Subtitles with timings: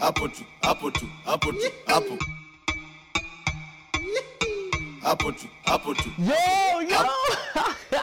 [0.00, 2.18] hapo tu hapo tu hapo tu hapo
[5.02, 6.98] hapo tu hapo tu Yo, yo!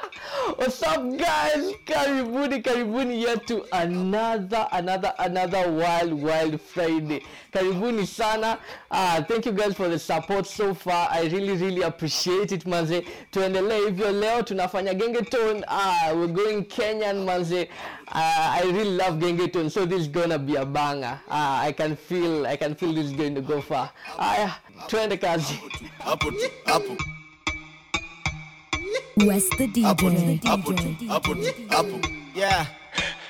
[0.57, 1.73] What's up guys?
[1.85, 7.21] Karibuni, karibuni yetu another, another, another wild, wild Friday.
[7.51, 8.57] Karibuni sana.
[8.89, 11.09] Uh, thank you guys for the support so far.
[11.11, 13.05] I really, really appreciate it manze.
[13.31, 15.63] Tuendelee hivyo leo tunafanya gengeton.
[15.67, 17.69] Uh, we're going Kenyan manze.
[18.09, 21.19] Uh, I really love gengeton so this is gonna be a banger.
[21.29, 23.91] Uh, I can feel, I can feel this is going to go far.
[24.17, 24.55] Aya,
[24.87, 25.59] tuende kazi.
[26.05, 26.95] hapo tu hapo
[29.27, 30.47] West the hapo tu DJ.
[30.47, 31.99] hapo tu hapo tu hapo
[32.35, 32.65] Yeah.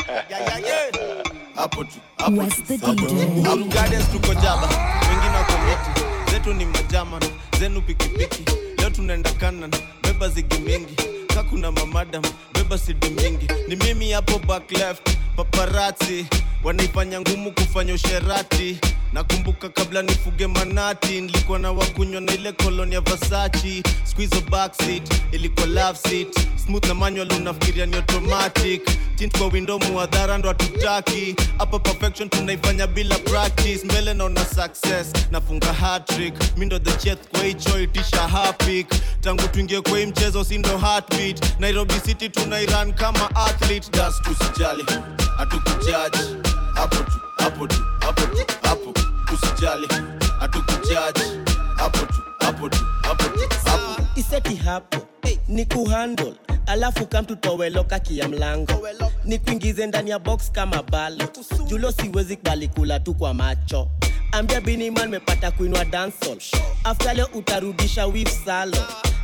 [0.07, 1.23] Yeah, yeah, yeah.
[1.55, 3.73] hapo tu hapo tu hapo tu DJ.
[3.73, 4.67] Gardens tuko jaba,
[5.09, 7.21] wengine wako miti, zetu ni majaman,
[7.59, 8.43] zenu pikipiki.
[8.77, 9.71] Leo tunaenda kanan,
[10.03, 10.95] beba zigi mingi,
[11.37, 12.23] kakuna mamadam,
[12.53, 13.47] beba sidi mingi.
[13.67, 16.25] Ni mimi hapo back left, paparazzi
[16.63, 18.77] wanaifanya ngumu kufanya usherati.
[19.13, 23.83] Nakumbuka kabla nifuge manati, nilikuwa na wakunywa na ile koloni ya Versace.
[24.03, 26.27] Squeeze backseat, ilikuwa love seat,
[26.65, 28.81] smooth na manual unafikiria ni automatic.
[29.15, 31.35] Tint kwa window muadhara ndo hatutaki.
[31.57, 33.85] Hapa perfection tunaifanya bila practice.
[33.85, 36.33] Mbele naona success, nafunga hat-trick.
[36.57, 38.87] Mi ndo the chef kwa hicho itisha hapik.
[39.21, 41.59] Tangu tuingie kwa hii mchezo si ndo heartbeat.
[41.59, 43.89] Nairobi City tunairan kama athlete.
[43.91, 44.85] das tusijali
[45.37, 46.19] hatukujaji
[46.77, 48.93] hapo tu hapo tu hapo tu hapo.
[49.33, 49.87] Usijali
[50.39, 51.23] hatukujaji.
[51.75, 54.01] Hapo tu hapo tu hapo tu hapo.
[54.15, 54.97] Iseti hapo
[55.47, 56.33] ni kuhandle
[56.65, 58.87] alafu kamtutoweloka kia mlango.
[59.23, 61.25] Ni kuingize ndani ya box kama balo.
[61.67, 63.87] Julo siwezi kubali kula tu kwa macho.
[64.31, 66.37] Ambia biniman mepata kuinwa dansol
[66.83, 68.77] afta leo utarudisha wif salo.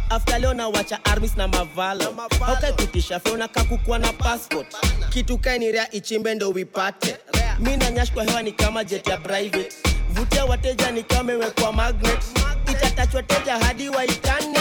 [0.09, 2.15] Afta leo nawacha armis na mavalo.
[2.47, 4.67] Aukaikutisha feona kakukua na passport.
[5.09, 7.17] Kitu kainirea ichimbe ndo wipate
[7.59, 9.69] mi na kwa hewa ni kama jet ya private
[10.09, 12.23] vutia wateja ni kama imewekwa magnet
[12.71, 14.59] itatachwa teja hadi waitane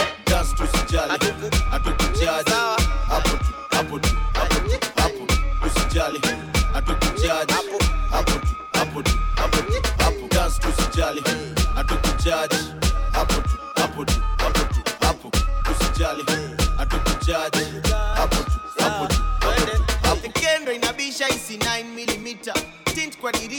[20.33, 22.12] kendo inabisha isi 9mm tint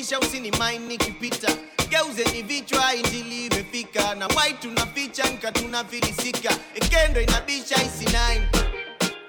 [0.08, 1.48] kwa usinimaini usini nikipita.
[1.88, 8.40] Geuze ni vichwa injili imefika na white tunaficha nka tunafilisika ekendo inabisha isi 9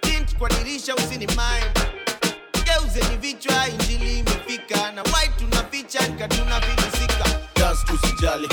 [0.01, 7.25] tint kwa dirisha usinimaini mine geuze ni vichwa injili imefika na white tunaficha nka tunafilisika
[7.55, 8.49] das tusijali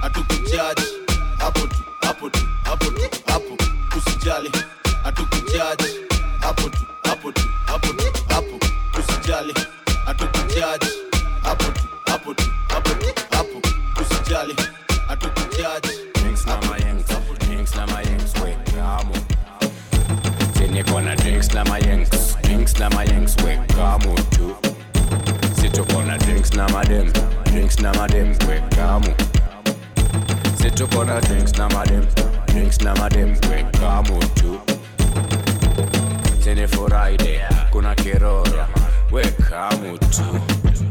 [0.00, 0.82] hatukujaji.
[1.38, 3.56] Hapo tu hapo tu hapo tu hapo.
[3.98, 4.50] Usijali
[5.02, 5.84] hatukujaji.
[6.40, 8.60] Hapo tu hapo tu hapo tu hapo.
[8.98, 9.54] Usijali
[10.06, 10.86] hatukujaji
[20.86, 24.54] Sini kona drinks na mayengs, drinks na mayengs, we kamo tu.
[25.60, 27.12] Situ kona drinks na madem,
[27.44, 29.14] drinks na madem, we kamo.
[30.58, 32.06] Situ kona drinks na madem,
[32.46, 34.60] drinks na madem, we kamo tu.
[36.40, 37.16] Sini furahi
[37.70, 38.66] kuna kiroro,
[39.10, 40.40] we kamo tu.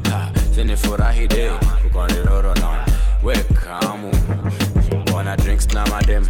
[0.10, 1.50] Ha, Sini furahi de,
[1.92, 2.86] kuna kiroro na,
[3.24, 4.12] we kamo.
[5.14, 6.28] Wana drinks na madem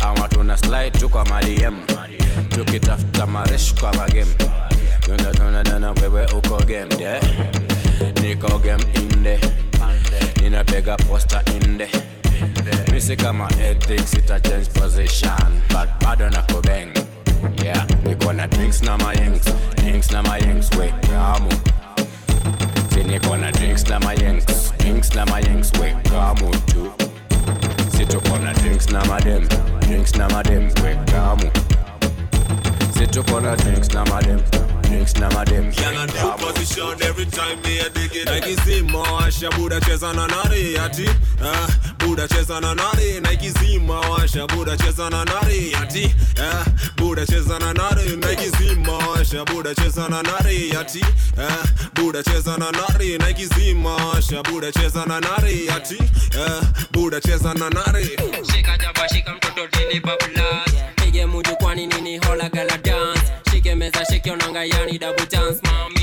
[0.00, 0.98] ama tuna slide
[2.64, 4.26] tu kwa madm tukitafuta maresh kwa magem
[5.00, 7.22] tunatunadana wewe uko game yeah.
[8.22, 9.40] niko game inde
[10.42, 11.88] ninapega posta inde
[12.92, 16.92] misi kama ethics ita change position but bado na kubeng
[17.64, 17.86] yeah?
[18.04, 19.44] Niko na drinks na mayengs
[19.76, 21.50] drinks na mayengs we kamu
[22.94, 26.92] si niko na drinks na mayengs drinks na mayengs we kamu tu
[27.96, 29.48] situko na drinks na madem
[29.80, 31.50] drinks na madem we kamu
[33.00, 34.40] situko a drinks na them.
[34.82, 38.26] drinks na madem Girl on new position every time me a dig it.
[38.28, 41.08] Nike zima washa buda cheza na nari ati
[41.40, 41.66] Uh,
[41.98, 46.04] Buda cheza na nari Nike zima washa buda cheza na nari ati
[46.38, 46.64] Uh,
[46.96, 51.00] Buda cheza na nari Nike zima washa buda cheza na nari ati
[51.38, 55.96] Uh, Buda cheza na nari Nike zima washa buda cheza na nari ati
[56.36, 58.04] Uh, Buda cheza na nari
[58.52, 60.74] shika jaba shika mtoto tini bablas
[61.10, 62.18] pige mutu kwani nini?
[62.18, 63.32] Hola gala dance.
[63.50, 65.99] Shike meza shike onanga yani double dance mami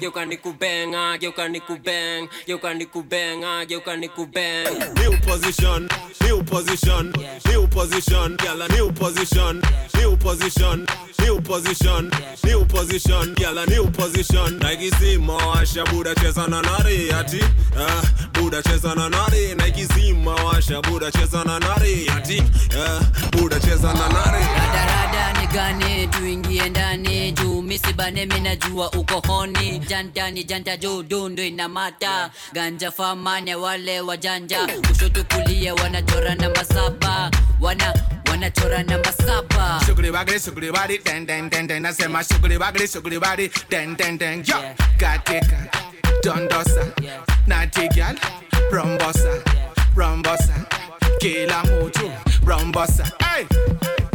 [0.00, 4.64] geuka nikubenga geuka nikubeng geuka nikubenga geuka nikubeng
[4.96, 5.88] New position,
[6.22, 7.12] new position,
[7.48, 9.62] new position, girl new position,
[9.96, 10.86] new position,
[11.20, 12.10] new position,
[12.44, 14.58] new position, girl new position.
[14.58, 17.40] Nike zima washa buda cheza na nari ati,
[17.76, 18.02] ah,
[18.32, 19.54] buda cheza na nari.
[19.54, 22.42] Nike zima washa buda cheza na nari ati,
[22.78, 23.00] ah,
[23.32, 24.44] buda cheza na nari.
[24.44, 32.30] radarada ni gani tuingie ndani juu misibane minajua uko honi jantani janja juu dundu inamata.
[32.52, 37.30] Ganja famane wale wajanja kushoto kulia wanachora namba saba.
[37.60, 37.94] Wana
[38.30, 39.80] wanachora namba saba.
[39.86, 44.18] Sugri bagri sugri bari den den den den nasema sugri bagri sugri bari den den
[44.18, 44.56] den yo
[44.98, 45.68] katika
[46.24, 46.86] dondosa.
[47.46, 48.16] Natigal
[48.72, 49.42] rombosa
[49.96, 50.54] rombosa.
[51.18, 52.10] Kila mtu
[52.46, 53.04] rombosa.
[53.18, 53.46] Hey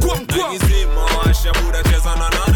[0.01, 2.48] kwam kwam Nike zima washa na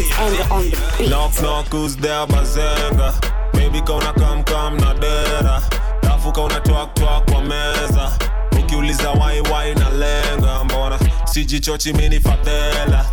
[0.00, 1.06] nari ati.
[1.08, 3.12] Knock knock who's there bazenga
[3.52, 5.62] Baby kauna kam kam na dera
[6.02, 8.12] Dafu kauna twak twak kwa meza.
[8.58, 13.04] Ukiuliza wai wai na lenga Mbona sijichochi mini fadhela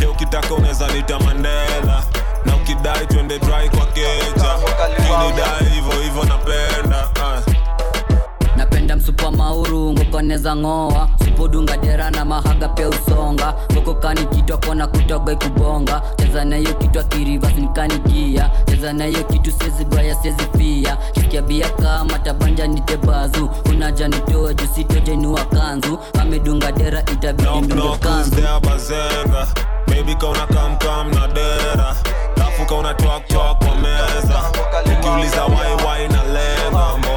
[0.00, 2.02] Leo kitaka unaweza nita Mandela.
[2.46, 4.58] Na ukidai twende dry kwa keja.
[4.96, 7.08] Kinidai hivyo hivyo napenda
[9.08, 9.12] ah.
[9.12, 13.54] napenda msupa mauru ngokoneza ng'oa supodunga dera na mahaga pia usonga.
[13.72, 16.02] Ngokokani kitwa kona kutoga ikubonga.
[16.16, 20.96] Cheza nayo kitwa kirivas nikanikia cheza nayo kitu sezi baya sezi pia
[21.42, 28.36] bia kama tabanja nitebazu unaja nitoe jusitojenua kanzu amedunga dera itabidi who's kanzu.
[29.86, 30.46] Baby kauna
[31.04, 31.96] na dera.
[33.58, 34.42] Kwa meza.
[34.98, 37.07] Ukiuliza wai wai na lenga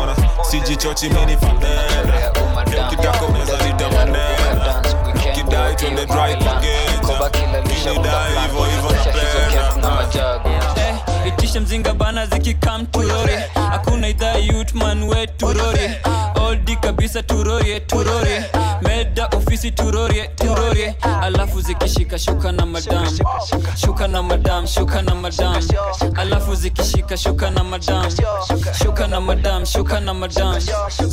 [0.52, 2.04] Mbona sijichochi mini fadhela
[2.72, 4.82] Leo ukitaka unaweza nita Mandela
[5.32, 7.30] Ukidai twende dry kwa geja
[7.62, 9.72] Kinidai hivyo hivyo napenda
[10.76, 10.96] Eh,
[11.28, 13.34] itishe mzinga bana zikikam turori
[13.72, 15.92] hakuna idhaa yutman we turori
[16.52, 18.44] oldi kabisa turorie turorie.
[18.82, 20.96] Meda ofisi turorie turorie.
[21.22, 23.06] Alafu zikishika shuka na madam.
[23.76, 25.64] Shuka na madam shuka na madam.
[26.16, 28.06] Alafu zikishika shuka na madam.
[28.84, 30.62] Shuka na madam shuka na madam.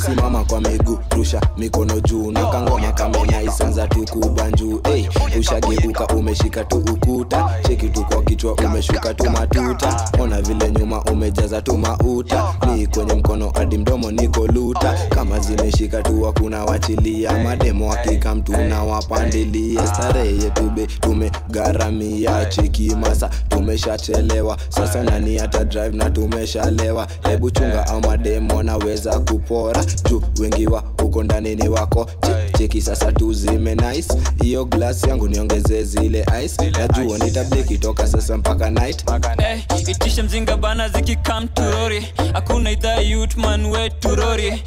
[0.05, 2.31] Simama kwa miguu rusha mikono juu.
[2.31, 5.07] Na kangoma kamenaisanza tu kubanjuu hey,
[5.39, 7.49] ushageuka umeshika tu ukuta.
[7.67, 10.09] Cheki tu kwa kichwa umeshuka tu matuta.
[10.19, 12.53] Ona vile nyuma umejaza tu mauta.
[12.75, 14.93] Ni kwenye mkono hadi mdomo niko luta.
[15.09, 17.43] Kama zimeshika tu hakuna wachilia.
[17.43, 24.57] Mademo hakika mtu na wapandilia starehe yetu be tumegharamia cheki masa tumeshachelewa.
[24.69, 27.07] Sasa nani hata drive na tumeshalewa?
[27.29, 29.85] Hebu chunga au mademo naweza kupora.
[30.09, 32.09] Juu wengi wa huko ndani ni wako.
[32.57, 34.13] Cheki sasa tu zime nice.
[34.41, 36.71] Hiyo glass yangu niongeze zile ice.
[36.71, 39.05] Najua nitableki toka sasa mpaka night.
[39.37, 39.59] Hey,
[39.91, 44.63] itishe mzinga bana zikikam turori hakuna idhaa yutman we turori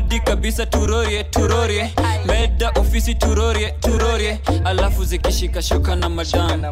[0.00, 1.90] oldi kabisa turorie turorie.
[2.26, 4.38] Meda ofisi turorie turorie.
[4.64, 6.62] Alafu zikishika shuka na madam.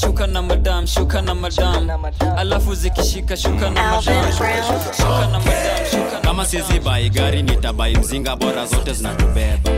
[0.00, 0.86] Shuka na madam.
[0.86, 2.04] Shuka na madam
[2.36, 4.32] alafu zikishika shuka na madam.
[4.96, 9.70] Shuka na madam kama sizi bai gari nitabai mzinga bora zote zinatubeba.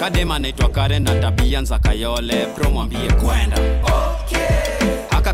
[0.00, 2.46] Kadema naitwa karen na tabia nza kayole.
[2.46, 3.56] Promwambie kwenda.
[3.82, 4.17] Haka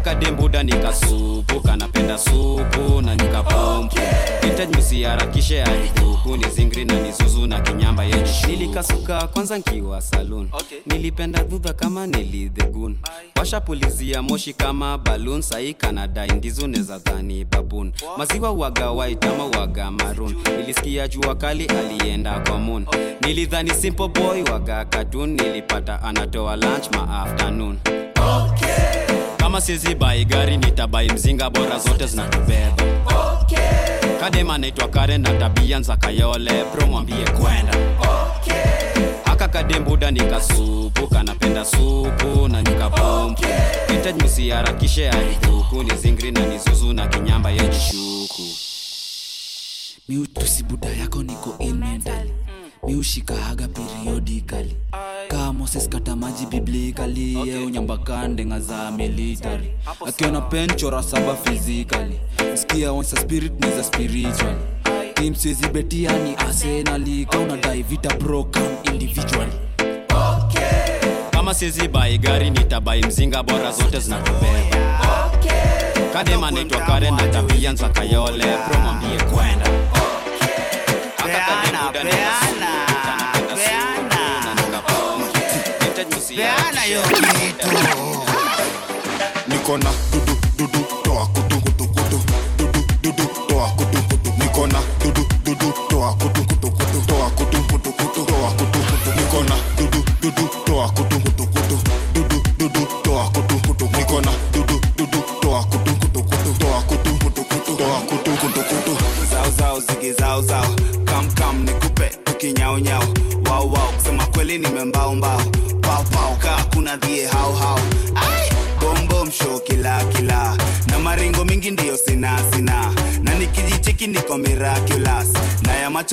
[0.00, 3.96] kadembuda nikasupu kanapenda supu na nikapompu.
[4.42, 8.04] Vintage msiharakishe aiduku ni zingri na nizuzu na kinyamba
[8.46, 10.48] nilikasuka kwanza nkiwa saloon
[10.86, 12.96] nilipenda dhudha kama nilidhegun
[13.36, 20.34] washapulizia moshi kama balun sai kanadai ndizu neza dhani babun maziwa waga waitama waga marun
[20.58, 22.86] nilisikia jua kali alienda kwa moon.
[23.20, 27.78] Nilidhani simple boy waga katun nilipata anatoa lunch ma afternoon
[29.54, 32.82] kama sizi bai gari nitabai mzinga bora zote zinatubeba
[34.20, 37.74] kadema naitwa karen na tabia nzakayole pro mwambie kwenda.
[39.24, 43.42] Haka kadembuda nikasupu kanapenda supu na nikapompu
[43.88, 48.42] vintage msiharakishe aibuku ni zingri na nizuzu na kinyamba yejishuku
[50.08, 52.32] miutusi buda yako niko mentally
[52.86, 54.76] miushikahaga periodikali
[55.28, 57.64] kaa moses kata maji biblikali okay.
[57.64, 59.70] unyambakandenga za militari
[60.06, 62.20] akiona penchora saba fizikali
[62.54, 64.54] skia onsa spirit niza spiritual.
[65.14, 68.62] Tim siezi betiani arsenali kaunadai vita broken
[68.92, 69.52] individually.
[71.30, 74.84] Kama sezibai gari nitabai mzinga bora zote zinatubeba
[76.12, 78.78] kadema naitwa kare na tabia nza kayole bro
[79.30, 79.70] kwenda.
[81.16, 82.04] Kadembuda
[86.36, 87.68] peana hiyo kitu
[89.48, 90.86] niko na dudu dudu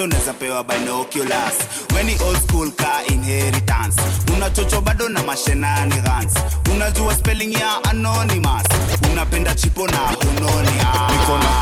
[0.02, 1.54] na unaweza pewa binoculars.
[1.96, 4.02] Weni old school ka inheritance
[4.36, 6.34] unachocho bado na mashenani mashenanigans.
[6.76, 8.64] Unajua spelling ya anonymous.
[9.12, 10.68] Unapenda chipo na unoni
[11.12, 11.62] niko na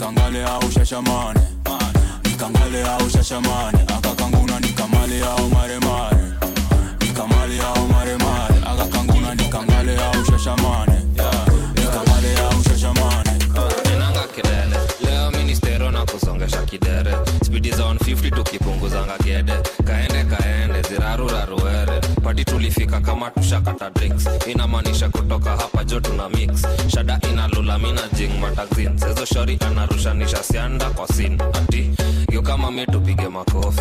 [0.00, 1.40] nikangalea ushashamane
[2.24, 6.16] nikangalea ushashamane akakanguna nikamalea umaremare
[7.00, 11.02] nikamalea umaremare akakanguna nikangalea ushashamane
[11.74, 13.30] nikamalea ushashamane
[13.84, 14.76] nenanga kelele.
[15.04, 17.14] Leo ministero na kusongesha kidere.
[17.44, 19.52] Spidi za 150 tukipunguzanga kede
[19.84, 21.59] kaende kaende ziraruraru
[22.40, 24.28] Padi tulifika kama tushakata drinks.
[24.46, 26.66] Inamaanisha kutoka hapa jo tuna mix.
[26.88, 31.38] Shada inalula mina jing matazin zezo shori anarushanisha sianda kwa sin.
[31.52, 31.90] Ati
[32.42, 33.80] kama mi tupige makofi.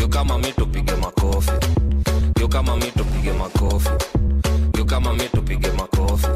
[0.00, 1.50] Yo kama mi tupige makofi.
[2.40, 3.90] Yo kama mi tupige makofi.
[4.78, 6.26] Yo kama mi tupige makofi.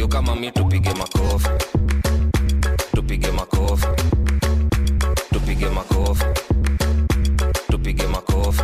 [0.00, 1.48] Yo kama mi tupige makofi.
[2.94, 3.86] Tupige makofi.
[5.32, 6.24] Tupige makofi.
[7.70, 8.62] Tupige makofi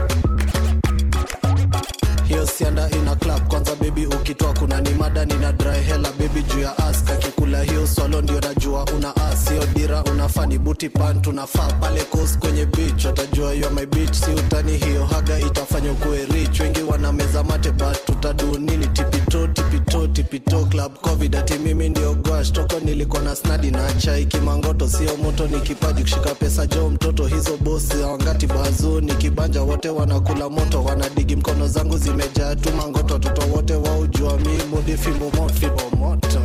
[2.33, 3.49] hiyo sianda ina club.
[3.49, 7.87] Kwanza bebi ukitoa kuna ni mada nina dry hela bebi juu ya as kakikula hiyo
[7.87, 11.73] swalo ndio najua una as hiyo dira unafaa ni buti pant unafaa.
[11.73, 16.61] Pale kos kwenye beach watajua yo my beach si utani hiyo haga itafanya ukuwe rich.
[16.61, 19.47] Wengi wana meza mate but tutadu nini tipito
[19.93, 24.89] tipito tipito club covid ati mimi ndio gwash toko nilikuwa na snadi na chai kimangoto
[24.89, 29.01] sio moto ni kipaji kushika pesa jo mtoto hizo bosi wangati bazu.
[29.01, 33.15] Nikibanja wote wanakula moto wanadigi mkono zangu zimejaa tu mangoto.
[33.15, 36.41] Watoto wote waujua mi mudi fimbo moto fimbo moto.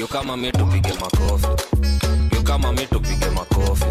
[0.00, 1.46] Yo kama mi tupige makofi.
[2.34, 3.84] Yo kama mi tupige makofi.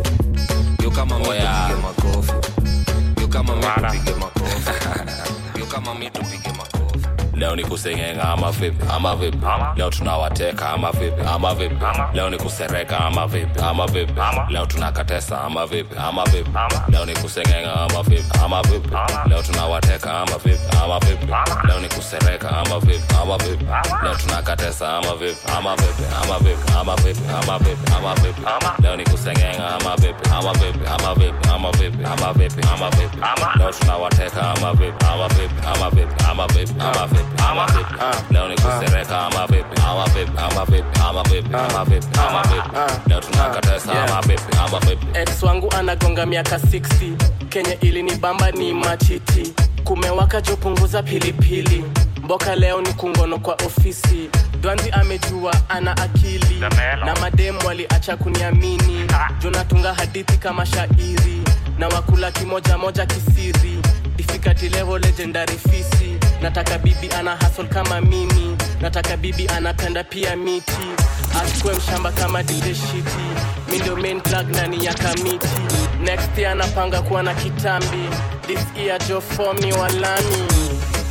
[0.83, 2.33] Yo kama mi tupige makofi.
[3.21, 4.71] Yo kama mi tupige makofi.
[5.59, 6.74] Yo kama mi tupige makofi
[7.35, 9.37] leo ni kusengenga ama vipi ama vipi
[9.75, 11.75] leo tunawateka ama vipi ama vipi
[12.13, 14.13] leo ni kusereka ama vipi ama vipi
[14.49, 16.49] leo tunakatesa ama vipi ama vipi
[16.89, 18.89] leo ni kusengenga ama vipi ama vipi
[19.29, 21.27] leo tunawateka ama vipi ama vipi
[21.67, 23.65] leo ni kusereka ama vipi ama vipi
[24.03, 28.41] leo tunakatesa ama vipi ama vipi ama vipi ama vipi ama vipi ama vipi
[28.81, 33.17] leo ni kusengenga ama vipi ama vipi ama vipi ama vipi ama vipi ama vipi
[33.59, 37.93] leo tunawateka ama vipi ama vipi ama vipi ama vipi ama vipi ama vipi
[38.31, 42.69] leo ni kusereka ama vipi ama vipi ama vipi ama vipi ama vipi ama vipi
[43.09, 47.13] leo tunakatesa ama vipi ama vipi ex wangu anagonga miaka 60
[47.49, 49.53] kenye ili ni bamba ni machiti
[49.83, 51.85] kumewaka jopunguza pilipili.
[52.23, 54.29] Mboka leo ni kungono kwa ofisi.
[54.61, 56.59] Dwanzi amejua ana akili.
[57.05, 59.07] Na mademu waliacha kuniamini.
[59.39, 61.41] Jonatunga hadithi kama shairi.
[61.79, 63.79] Na wakula kimoja moja kisiri.
[64.15, 68.57] Difikati legendary fisi nataka bibi ana hasol kama mimi.
[68.81, 70.87] Nataka bibi anapenda pia miti.
[71.41, 73.25] Achukue mshamba kama dideshiti
[73.71, 75.47] mi ndio main plug na ni ya kamiti.
[76.03, 78.09] Next year anapanga kuwa na kitambi.
[78.47, 80.47] This year jo form ni walami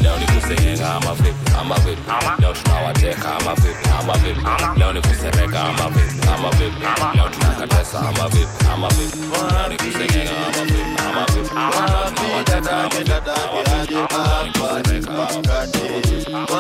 [0.05, 1.51] leo ni kusengenga ama vipi?
[1.61, 2.03] Ama vipi?
[2.39, 3.89] Leo tunawateka ama vipi?
[4.01, 4.41] Ama vipi?
[4.79, 6.29] Leo ni kusereka ama vipi?
[6.35, 6.81] Ama vipi?
[7.17, 8.49] Leo tunakatesa ama vipi?
[8.75, 9.19] Ama vipi?
[9.53, 11.01] Leo ni kusengenya ama vipi?
[11.09, 11.55] Ama vipi?
[11.55, 13.13] Leo tunawateka ama vipi?
[13.13, 13.95] Ama vipi?
[13.95, 16.55] Leo ni kusereka ama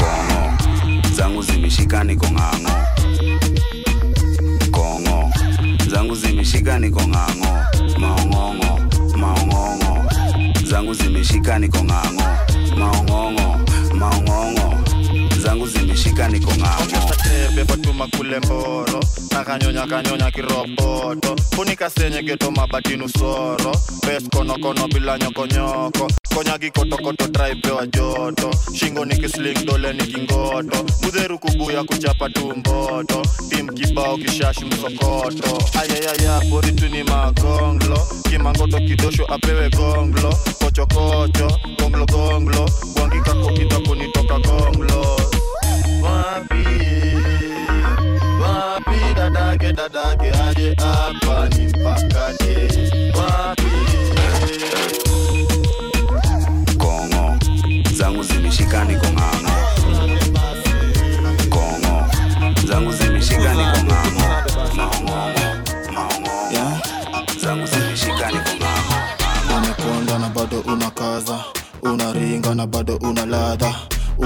[0.00, 0.40] kongo.
[1.16, 2.76] Zangu zimeshika niko ng'ang'o.
[4.70, 5.30] Kongo.
[5.90, 7.64] Zangu zimeshika niko ng'ang'o.
[7.98, 8.80] Maong'ong'o
[9.24, 9.92] maong'ong'o.
[10.70, 12.28] Zangu zimeshika niko ng'ang'o.
[12.78, 13.48] Maong'ong'o
[14.00, 14.63] maong'ong'o
[15.44, 16.52] zangu zimeshika niko
[17.22, 19.00] tebe fatuma kule mboro
[19.32, 21.36] nakanyonya kanyonya kiroboto.
[21.54, 29.16] Funika senye geto mabatinu soro bes konokono bila nyokonyoko konya gikotokoto traipewa joto shingo ni
[29.16, 35.62] kisling dole ni kingoto mudheru kubuya kuchapa tumboto tim kibao kishashi msokoto.
[35.80, 40.34] Ayayaya boritu ni magonglo kimangoto kidosho apewe gonglo.
[40.58, 42.70] Kochokocho gonglo gonglo
[49.94, 51.72] dadake aje hapa ni
[53.18, 53.70] wapi?
[56.78, 57.38] Kongo
[57.94, 59.56] zangu zimeshika niko ng'ang'o
[61.48, 62.06] kongo
[62.66, 64.28] zangu zimeshika niko ng'ang'o
[64.76, 65.46] maong'ong'o
[65.94, 66.66] maong'ong'o
[67.42, 68.98] zangu zimeshika niko ng'ang'o
[69.56, 71.38] umekonda na bado unakaza.
[71.82, 73.74] Unaringa na bado una ladha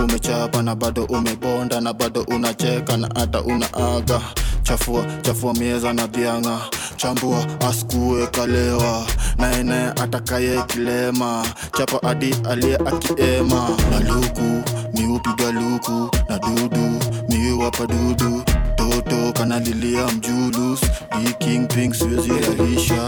[0.05, 4.21] umechapa na bado umebonda na bado unacheka na hata unaaga.
[4.63, 6.59] Chafua chafua mieza na dhianga
[6.97, 9.07] chambua askue kalewa.
[9.39, 11.47] Naene atakaye kilema.
[11.79, 13.69] Chapa adi aliye akiema.
[13.91, 14.63] Na luku
[14.95, 16.11] miupiga luku.
[16.29, 18.43] Na dudu miwapa dudu.
[18.77, 20.81] Toto kanalilia mjulus.
[21.25, 23.03] Di king pink siwezi lalisha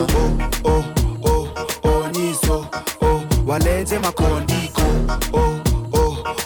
[0.64, 0.84] oh, oh,
[1.22, 1.48] oh,
[2.04, 2.66] onyiso
[3.02, 4.82] oh, walete makondiko.
[5.32, 5.49] Oh,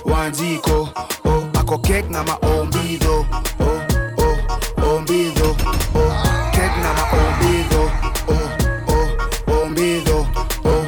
[0.05, 0.89] oh, wanjiko
[1.25, 3.27] oh, ako kek na maombido
[3.61, 3.81] oh,
[4.19, 5.51] oh, ombido
[5.95, 6.13] oh,
[6.53, 7.83] kek na maombidho
[8.29, 8.49] oh,
[8.93, 10.27] oh, ombidho
[10.65, 10.85] oh.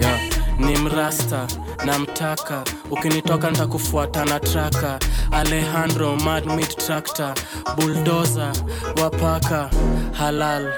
[0.00, 0.20] Yeah.
[0.58, 1.46] ni mrasta
[1.84, 4.98] namtaka ukinitoka nitakufuata na traka
[5.30, 7.34] alejandro madmit tractor
[7.76, 8.52] buldoza
[9.02, 9.70] wapaka
[10.12, 10.72] halal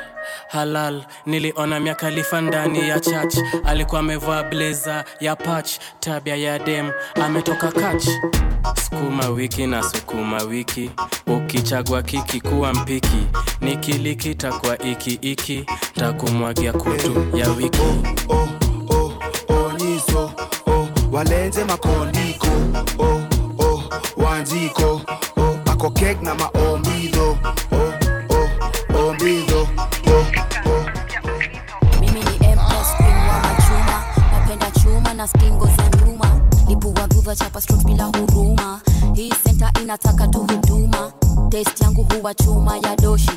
[0.57, 1.05] halal.
[1.27, 3.37] Niliona miakalifa ndani ya church.
[3.65, 6.91] Alikuwa amevaa bleza ya pach tabia ya dem.
[7.25, 8.09] Ametoka kach
[8.85, 10.91] sukuma wiki na sukuma wiki.
[11.27, 13.27] Ukichagua kiki kuwa mpiki.
[13.61, 17.83] Nikilikita kwa iki iki takumwagia kutu ya wiki.
[19.49, 20.33] Onyiso
[20.67, 22.47] oh, walenze makondiko.
[22.99, 23.21] Oh,
[23.59, 23.83] oh,
[24.17, 25.01] wanjiko.
[25.37, 27.76] Oh, akokek na maombidho oh, oh,
[35.27, 38.81] na skingo za nyuma nipua gudha chapa strut bila huruma.
[39.15, 41.13] Hii senta inataka tu huduma.
[41.51, 43.31] Test yangu huwa chuma ya doshi.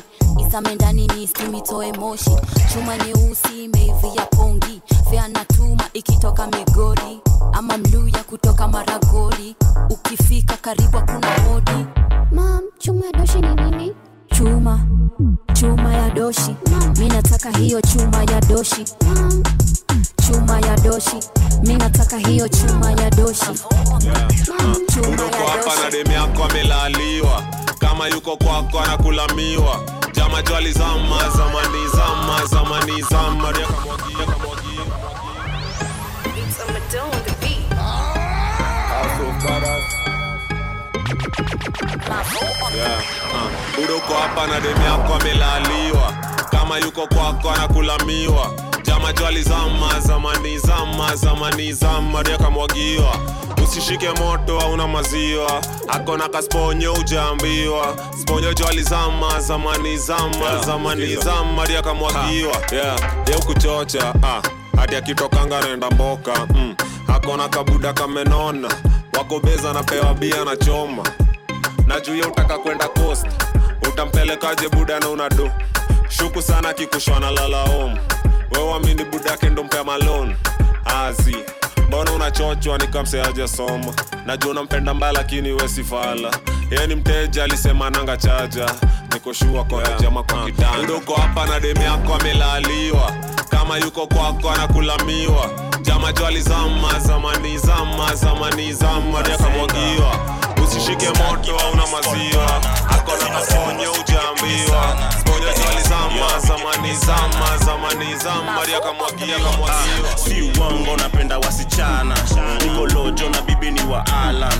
[0.46, 2.30] Isame ndani ni stimitoe moshi.
[2.72, 4.82] Chuma nyeusi imeivia pongi.
[5.10, 7.20] Fea na tuma ikitoka migori
[7.52, 9.56] ama mluya kutoka maragoli.
[9.90, 11.86] Ukifika karibu kuna hodi.
[12.32, 13.92] Mam chuma ya doshi ni nini?
[14.34, 14.86] Chuma.
[15.52, 16.56] Chuma ya doshi.
[16.98, 18.84] Mi nataka hiyo chuma ya doshi
[20.30, 21.20] chuma ya doshi.
[21.62, 23.52] Mi nataka hiyo chuma ya doshi.
[24.94, 27.42] Chuma ya hapa na demu yako amelaliwa.
[27.78, 29.80] Kama yuko kwako anakulamiwa.
[30.12, 33.52] Jama jwali zama zamani zama zamani zama.
[42.74, 43.02] Yeah,
[43.34, 43.96] uh.
[43.96, 46.12] Uko hapa na demu yako amelaliwa.
[46.50, 53.16] Kama yuko kwako anakulamiwa jama jwali zama zamani zama zamani zama Ria kamwagiwa.
[53.64, 55.62] Usishike moto hauna maziwa.
[55.88, 62.52] Akona kasponyo ujaambiwa sponyo jwali zamani zama Yeah, zamani zama Ria kamwagiwa.
[62.72, 62.96] Yeah.
[63.28, 64.42] ye ukuchocha ah.
[64.76, 66.46] hadi akitokanga naenda mboka.
[66.54, 66.74] Mm.
[67.08, 68.68] akona kabuda kamenona.
[69.18, 71.02] Wakobeza napewa bia na choma
[71.86, 73.26] na juu ya utaka kwenda coast
[73.88, 75.50] utampelekaje buda na unado
[76.08, 78.00] shuku sana kikushwa na lala home
[78.50, 80.36] wewamini budake ndo mpea malon
[80.84, 81.36] azi.
[81.88, 83.94] Mbona unachochwa nikamse ajasoma
[84.26, 86.30] najua unampenda mbaya lakini wesifala
[86.70, 88.70] yeye ni mteja alisema nanga chaja.
[89.12, 89.64] Nikoshua
[90.00, 93.12] jama kwa kitanda hapa na demu yako amelaliwa.
[93.48, 95.50] Kama yuko kwako anakulamiwa.
[95.82, 99.18] Jama zama zamani zama zamani zama.
[99.18, 100.16] Akamwagiwa
[100.64, 102.62] usishike moto auna maziwa.
[102.90, 104.96] Akona kasponyo ujaambiwa
[107.06, 108.64] zama zamani zama.
[108.66, 109.38] Riakamwagia
[110.24, 112.14] si uongo napenda wasichana.
[112.64, 112.86] Niko
[113.92, 114.52] wa alan.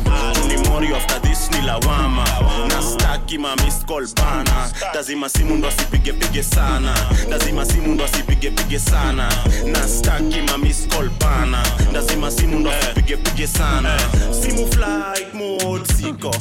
[0.48, 2.24] Ni mori after this ni lawama.
[2.68, 6.94] Na staki ma missed call bana lazima simu ndo asipigepige sana.
[7.31, 9.33] Lazima simu ndo asipigepige sana.
[9.66, 14.00] Na staki ma missed call bana lazima simu ndo asipigepige sana.
[14.42, 16.35] Simu flight mode siko.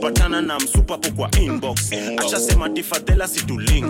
[0.00, 1.92] Patana na msupapo kwa inbox.
[2.26, 3.28] Ashasema tifadhela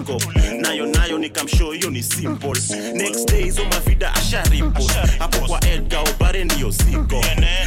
[0.00, 0.18] situlinko
[0.62, 2.60] nayo nayo nikamshow hiyo ni simple.
[2.94, 4.82] Next day hizo mavida asharipo
[5.18, 7.24] hapo kwa edgar obare ndiyo ziko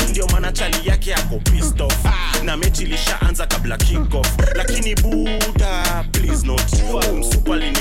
[0.10, 1.96] ndio maana chali yake ako pistof
[2.44, 4.28] na mechi ilishaanza kabla kickoff.
[4.56, 6.48] Lakini buda please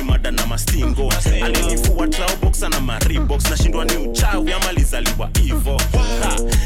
[0.03, 1.13] mada na mastingo.
[1.45, 5.81] Alinifua traoboxa na maribox nashindwa ni uchawi ama lizaliwa hivo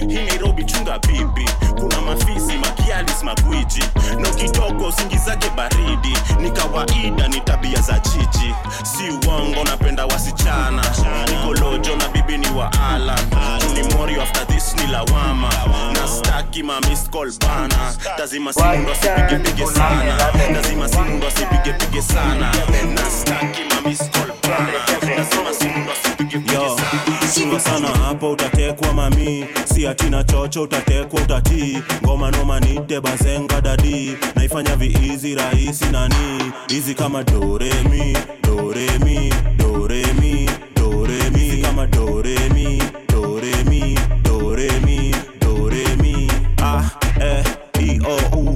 [0.09, 1.51] hii nairobi chunga bibi.
[1.81, 3.83] Kuna mafisi makialis magwiji.
[4.20, 6.16] No kidogo usingizake baridi.
[6.40, 8.54] Ni kawaida ni tabia za chichi.
[8.82, 10.82] Si uongo napenda wasichana.
[11.30, 13.18] Nikolojo na bibi ni wa alan.
[13.74, 13.82] Ni
[14.20, 15.48] after this ni lawama.
[15.92, 20.16] Na staki ma missed call bana lazima simundo asipigepige sana.
[20.54, 22.52] Lazima simundo asipigepige sana.
[22.94, 23.80] Na staki ma
[24.42, 29.44] bana lazima simundo asipigepige sana chunga sana hapo utatekwa mami.
[29.74, 34.16] Si atina chocho utatekwa utatii ngoma nomanite bazenga dadi.
[34.34, 36.52] Naifanya viizi rahisi nani?
[36.68, 41.62] Hizi kama doremi doremi doremi doremi.
[41.62, 46.30] Kama doremi doremi doremi doremi.
[46.62, 47.44] Ah eh
[47.80, 48.56] e o u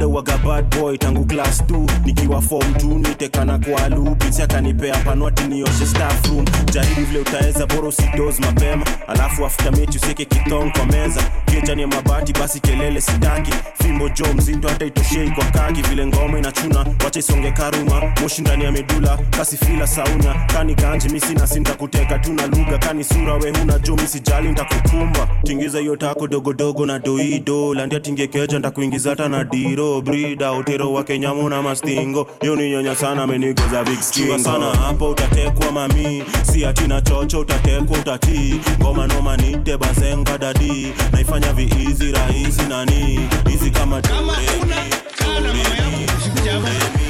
[0.00, 5.44] Rida waga bad boy tangu class 2 nikiwa form 2 nitekana kwa lupinsi akanipea panwati
[5.44, 6.30] nioshe staff
[6.72, 8.86] jaribu vile utaweza bora usidoz mapema.
[9.06, 13.52] Alafu afta mechi usieke kitong kwa meza kiechani ya mabati basi kelele sitaki.
[13.82, 15.82] Fimbo jo mzito hata itoshei kwa kaki.
[15.82, 18.02] Vile ngoma inachuna wacha isonge karuma.
[18.22, 21.74] Moshi ndani ya medula kasi fila sauna kani ganji misi na sinta
[22.22, 22.78] tuna lugha.
[22.78, 27.74] Kani sura we huna jo misijali ntakukumba tingiza hiyo tako dogodogo na doido.
[27.74, 32.26] Landia tingekeja ntakuingiza hata na diro brida utero wa kenyamu mastingo.
[32.42, 34.66] Yo ni nyonya sana amenigoza big skingo sana.
[34.66, 36.22] Hapo utatekwa mami.
[36.52, 40.92] Si atina chocho utatekwa utati ngoma noma nite bazenga dadi.
[41.12, 43.28] Naifanya viizi rahisi nani.
[43.50, 46.06] Hizi kama doremi doremi
[46.44, 47.09] doremi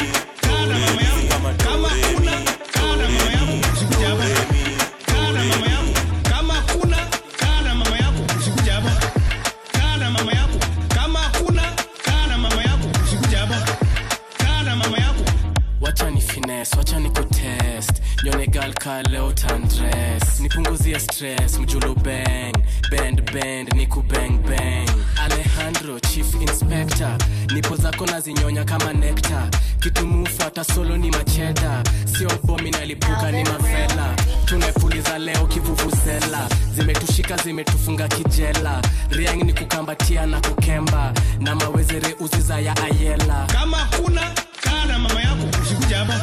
[18.81, 22.53] nyone gal ka leo tandres nipunguzie stress mjulu bang.
[22.91, 24.89] Bend bend niku bang bang.
[25.23, 27.17] Alejandro chief inspector.
[27.55, 29.49] Nipo zako nazinyonya kama nekta
[29.81, 34.15] kitumufu solo ni macheda sio bomi nalipuka ni mafela.
[34.45, 38.83] Tumepuliza leo kivuvuzela zimetushika zimetufunga kijela.
[39.11, 41.13] Riang ni kukambatia na kukemba.
[41.41, 43.47] Na mawezere uziza ya ayela.
[43.53, 46.21] Kama kuna kaa na mama yako usikuja hapa.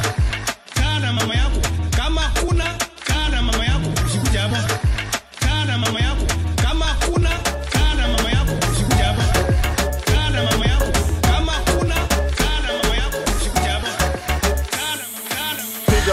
[0.74, 1.60] Kaa na mama yako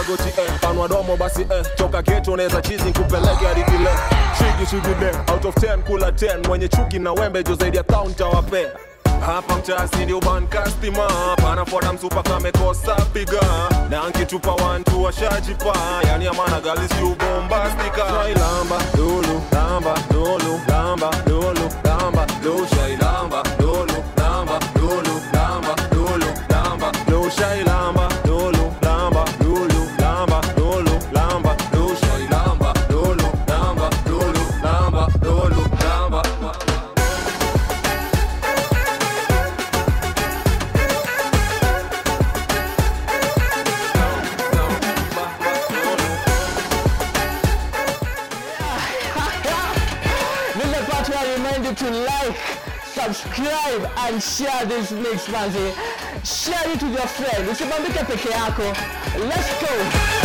[0.06, 3.89] piga goti eh, panwa domo basi eh, choka geto unaweza chizi nkupeleke hadi vile
[4.38, 4.65] shigi
[5.34, 8.68] out of 10 kula 10 mwenye chuki na wembe jo zaidi ya kaunta wape
[9.26, 10.48] hapa mtasi ndio ban
[11.94, 13.41] msupa kamekosa piga.
[13.89, 15.74] Na nkitupa wantu washajipa.
[16.08, 22.68] Yani amana gali si ubombastika shailamba lulu lamba lulu lamba lulu lamba lulu
[23.02, 27.74] lamba lulu lamba lulu lamba lu shailamba
[55.29, 55.73] manzi
[56.23, 58.63] share it with your friend usibambike peke yako.
[59.29, 60.24] Let's go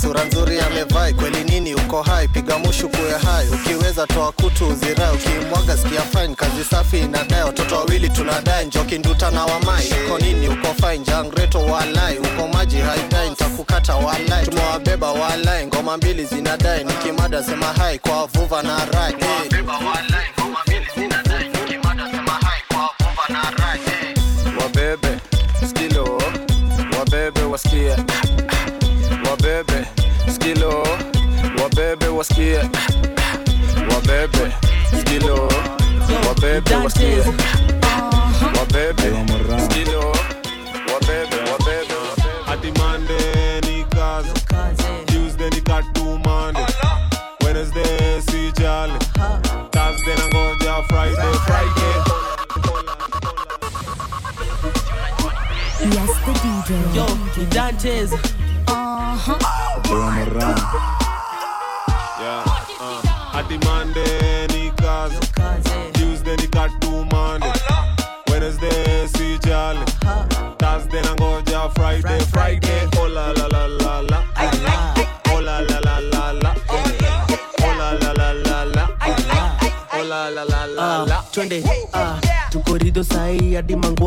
[0.00, 2.28] sura nzuri amevai kweli nini uko hai?
[2.28, 6.34] Piga mushu kuwe hai ukiweza toa kutu uzirai ukimwaga sikia fine.
[6.34, 9.86] Kazi safi inadai watoto wawili tunadai njoki nduta na wamai.
[10.06, 10.98] Uko nini uko fine?
[10.98, 14.44] Jangreto walai uko maji haidai ntakukata walai.
[14.46, 19.12] Tumewabeba walai ngoma mbili zinadai nikimada sema hai kwa vuva na rai.
[19.12, 20.37] Hey.
[36.88, 37.47] Still.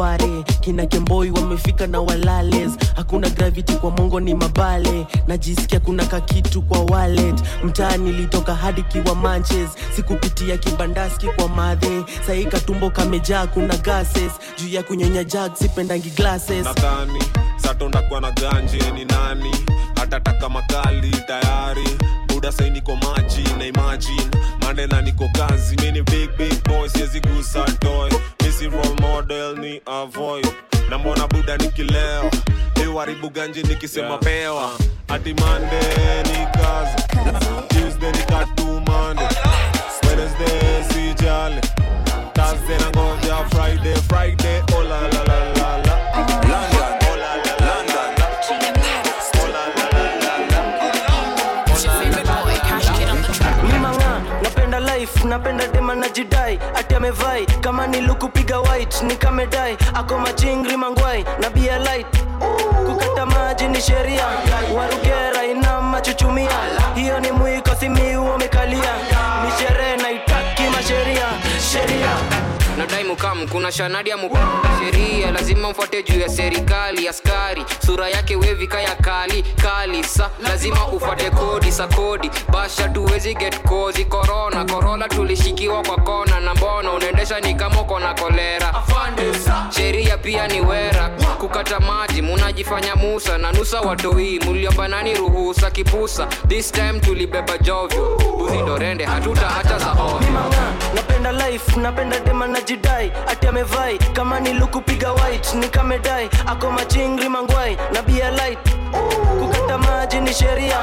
[0.02, 5.08] Hadi kina kemboi wamefika na walales hakuna gravity kwa mongo ni mabale.
[5.28, 12.04] Najisikia kuna kakitu kwa walet mtaa nilitoka hadi kiwa manches sikupitia kibandaski kwa madhe.
[12.28, 14.32] Sahii katumbo kamejaa kuna gases.
[14.58, 16.66] Juu ya kunyonya jag sipendangi glasses.
[16.66, 17.24] Nadhani
[17.56, 19.56] satondakuwa na ganje ni nani?
[19.96, 21.90] Hatataka makali tayari.
[22.28, 22.52] Buda
[22.96, 24.28] maji na imagine.
[24.62, 27.20] Mandena niko kazi mini big big boy siwezi
[27.80, 28.10] toy
[28.62, 30.48] misi role model ni avoid.
[30.90, 32.32] Na mbona buda nikileo?
[33.30, 34.72] Ganje nikisema pewa.
[35.08, 35.80] Ati mande
[36.24, 37.04] ni kazi.
[37.68, 38.18] Tuesday ni
[40.08, 41.62] wednesday si jale
[42.34, 43.96] thursday na ngoja friday.
[43.96, 46.01] Friday oh la la la la
[55.26, 57.46] napenda dema na jidai ati amevai.
[57.46, 62.08] Kama nilukupiga white nikamedai ako machingri mangwai na bia light.
[62.86, 64.26] Kukata maji ni sheria.
[64.76, 66.50] Warugera ina machuchumia
[66.96, 68.94] hiyo ni mwiko simiu wamekalia
[73.12, 74.50] mukam kuna shanadi mukam.
[74.80, 77.66] Sheria lazima mfuate juu ya serikali askari.
[77.86, 80.30] Sura yake wevika ya kali kali sa.
[80.44, 82.32] Lazima ufuate kodi sa kodi.
[82.50, 84.06] Basha tuwezi get kozi.
[84.06, 86.40] Korona korola tulishikiwa kwa kona.
[86.40, 88.74] Na mbona unaendesha ni kama uko na kolera.
[89.76, 91.10] Sheria pia ni wera.
[91.40, 93.38] Kukata maji munajifanya musa.
[93.38, 95.72] Na nusa watoi muliomba nani ruhusa?
[95.72, 96.28] Kipusa.
[96.48, 98.18] This time tulibeba jovyo.
[98.38, 100.52] Uzindorende hatuta za ovyo
[100.96, 107.78] napenda life napenda dema na jidai ati amevai kama nilukupiga white nikamedai ako machingri mangwai
[107.94, 108.60] na bia light.
[109.40, 110.78] Kukata maji ni sheria.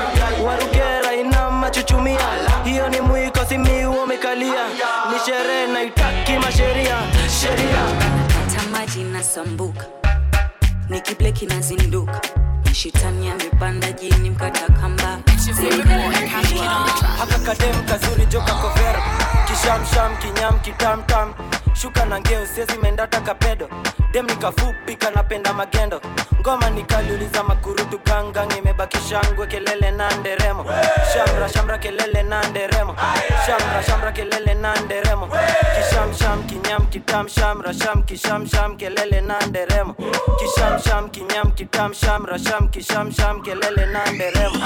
[0.46, 2.18] Warugera inamachuchumia
[2.64, 4.68] hiyo ni mwiko simiu mekalia
[5.12, 6.96] ni sherehe naitaki masheria.
[7.40, 7.82] Sheria.
[8.28, 9.86] Hata maji nasambuka
[10.88, 12.20] nikible kinazinduka
[12.72, 15.18] shitani amepanda jini mkata kamba
[17.18, 19.02] haka kadem kazuri joka kovero
[19.46, 21.34] kishamsham kinyam kitamtam
[21.82, 23.68] shuka na ngeo siezi mendata kapedo.
[24.12, 26.00] Dem nikafupi kanapenda magendo.
[26.40, 30.64] Ngoma nikaliuliza makurutu kangang imebaki shangwe kelele na nderemo.
[31.12, 32.96] Shamra shamra kelele na nderemo.
[33.46, 35.28] Shamra shamra kelele na nderemo.
[35.76, 39.94] Kishamsham kinyam kitam shamra sham kishamsham kelele na nderemo.
[40.38, 44.56] Kishamsham kinyam kitam shamra sham kishamsham kelele na nderemo.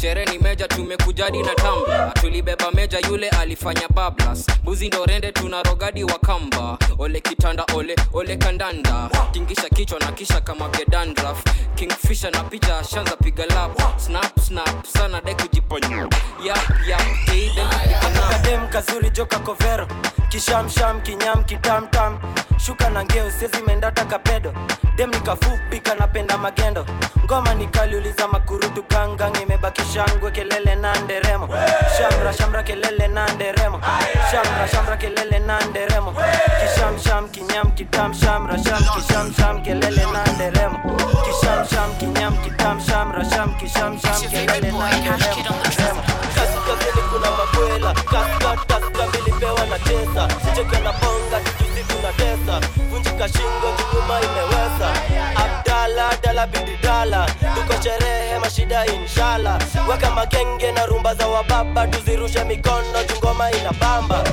[0.00, 4.46] Sherehe ni meja tumekujadi na tamba tulibeba meja yule alifanya bablas.
[4.64, 5.32] Buzi ndo rende
[6.00, 6.78] tuna rogadi wa kamba.
[6.98, 9.08] Ole kitanda ole ole kandanda.
[9.32, 11.42] Tingisha kichwa na kisha kama gedandraf
[11.74, 14.00] kingfisha na picha shanza piga lap.
[14.00, 16.08] Snap snap sana dai kujiponya.
[16.44, 17.02] Yap yap
[18.30, 19.86] kadem kazuri joka kovero.
[20.30, 22.18] Kishamsham kinyam kitamtam
[22.58, 24.52] shuka na ngeo siezi mendata kapedo.
[24.96, 26.86] Dem nikafupi kanapenda magendo.
[27.24, 31.48] Ngoma nikaliuliza makurutu gangang imebaki shangwe kelele na nderemo.
[31.98, 33.80] Shamra shamra kelele na nderemo.
[34.30, 40.78] Shamra shamra kelele na nderemo kishamsham kinyam kitamsham rasham kishamsham kelele na nderemo.
[41.26, 45.52] Kishamsham kinyam kitamsham rasham kishamsham kelele na nderemo.
[46.34, 50.28] kaskazini kuna makwela kaskataska milipewa tesa.
[50.44, 52.60] Sicheke na ponga tujusi kuna tesa.
[52.90, 54.90] Vunjika shingo nyuma imeweza
[55.36, 57.26] abdala dala bidi dala.
[57.54, 64.24] Tuko sherehe mashida inshala weka magenge na rumba za wababa tuzirushe mikono tungoma ina bamba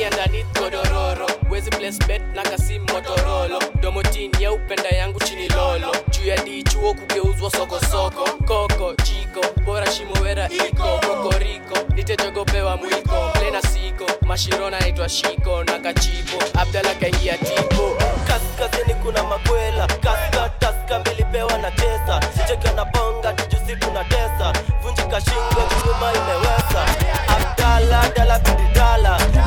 [0.00, 5.92] dongi underneath godororo wezi place bet na kasi motorolo domotini ya upenda yangu chini lolo.
[6.10, 11.00] Juu ya dichuo kugeuzwa sokosoko koko jiko bora shimowera iko.
[11.06, 13.30] Kokoriko nitejogopewa mwiko.
[13.32, 15.64] Plena siko mashiro naitwa shiko.
[15.64, 17.96] Na kachipo abdala kaingia tipo.
[18.26, 19.86] Kaskazini kuna makwela.
[19.86, 24.52] Kaska taska milipewa na tesa sicheka na bonga tijusi kuna tesa.
[24.82, 26.86] Vunjika shingo nyuma imeweza
[27.28, 28.62] abdala dala bidi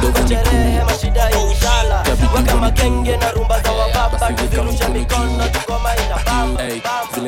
[0.03, 2.03] tuko sherehe mashida inshala
[2.35, 5.45] weka magenge na rumba za wababa tuzirushe mikono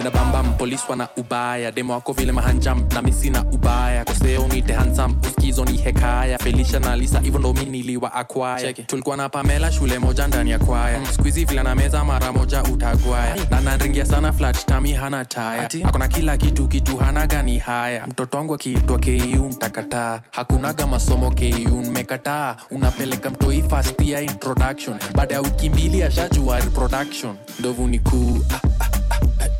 [0.05, 1.71] na bambam polis wana ubaya.
[1.71, 4.05] Demo wako vile mahanjam na misi na ubaya.
[4.05, 6.37] Koseo nite hansam uskizo ni hekaya.
[6.37, 10.59] Felisha na lisa hivyo ndo mi niliwa akwaya tulikuwa na pamela shule moja ndani ya
[10.59, 11.05] kwaya.
[11.13, 13.35] Skuizi vile na meza mara moja utagwaya.
[13.49, 18.07] Na naringia sana flat tami hana taya akona kila kitu kitu hana gani haya.
[18.07, 24.97] Mtoto wangu akiitwa ku mtakataa hakunaga masomo ku mmekataa unapeleka mtoi fast ya introduction.
[25.15, 27.35] Baada ya wiki mbili ashajua reproduction.
[27.59, 28.74] Ndovu ni kuu ah,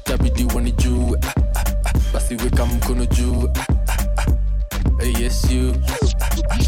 [0.05, 5.03] ah, ah, tabidi wani juu ah, ah, ah, basi weka mkono juu ah, ah, ah,
[5.03, 5.73] eh, yes you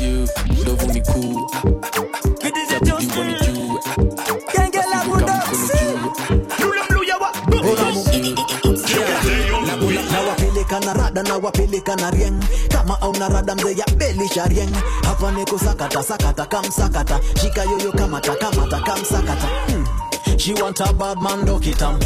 [0.01, 0.27] you.
[0.61, 1.99] Ndovu ni kuu ah, ah,
[2.43, 6.07] ah, tabidi wani juu ah, ah, ah, basi weka mkono juu
[10.11, 12.39] nawapeleka na rada nawapeleka na rieng.
[12.69, 14.71] Kama auna rada mzee ya belisha rieng.
[15.05, 17.19] Hapa niko sakata sakata kamsakata.
[17.41, 19.47] Shika yoyo kamata kamata kamsakata.
[19.67, 19.85] Hmm.
[20.37, 22.01] She want a bad man, look it up.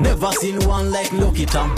[0.00, 1.70] Never seen one like look it up.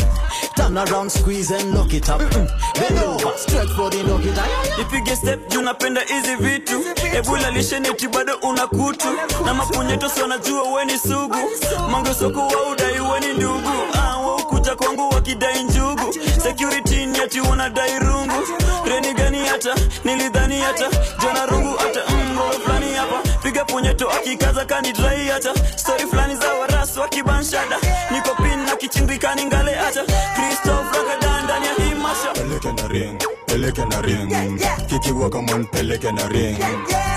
[0.57, 2.21] Turn around, squeeze and lock it up.
[2.21, 2.47] Mm-mm.
[2.75, 4.49] Bend over, straight for the lock it up.
[4.81, 6.85] ipige step juu napenda hizi vitu
[7.17, 9.09] ebula lisheneti bado una kutu.
[9.45, 11.37] Na mapunyeto si wanajua weni sugu.
[11.91, 13.69] Mangosoko wa udai weni ndugu.
[13.95, 16.15] Ah, waukuja kwangu wakidai njugu.
[16.43, 18.43] Security ni ati wanadai rungu.
[18.85, 19.75] Reni gani hata?
[20.05, 20.89] Nilidhani hata.
[21.23, 22.01] Jona rungu hata.
[22.17, 23.17] Mgo flani hapa
[23.53, 25.53] piga punyeto akikaza kanidrai hata.
[25.77, 27.77] Stori fulani za warasu wakibanshada
[28.11, 30.05] niko pin na kichingikani ngale hata.
[30.05, 32.33] Kristof ragadan ndani ya hii masha.
[32.33, 34.61] Peleke na ring peleke na ring.
[34.89, 36.57] Kikiwa kama peleke na ring.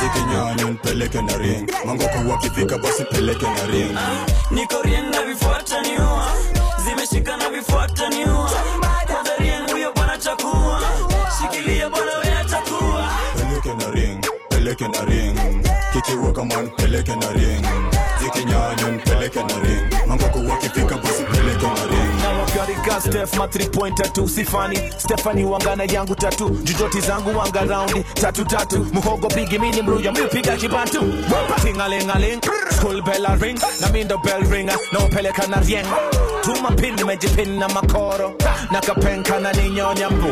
[0.02, 1.72] Zikinyanyon peleke na ring.
[1.86, 3.98] Mangoko wakifika basi peleke na ring.
[4.52, 6.28] Niko rien na vifuata niua
[6.86, 8.52] zimeshika na vifuata niua
[9.08, 10.82] kwanza rien huyo bwana chakua.
[11.42, 13.10] Shikilia bwana we atakuwa.
[13.38, 15.65] Peleke na ring peleke na ring
[15.96, 17.66] kikiwa kama peleke na ring.
[18.20, 20.08] Zikinyanyon peleke na ring.
[20.08, 22.22] Mangoko wakifika basi peleke na ring.
[22.24, 23.70] Na wakarika stef ma 3
[24.28, 24.80] sifani.
[24.98, 26.50] Stefani wangana yangu tatu.
[26.50, 28.88] Jujoti zangu wanga raundi tatu tatu.
[28.94, 31.02] Muhogo bigi mini mruya miupiga kibantu.
[32.72, 34.44] School bella ring na bell
[35.06, 35.86] upeleka na rieng
[36.46, 38.34] tuma pin nimejipin na makoro.
[38.72, 38.82] Na
[39.40, 40.28] na ninyonya mbu.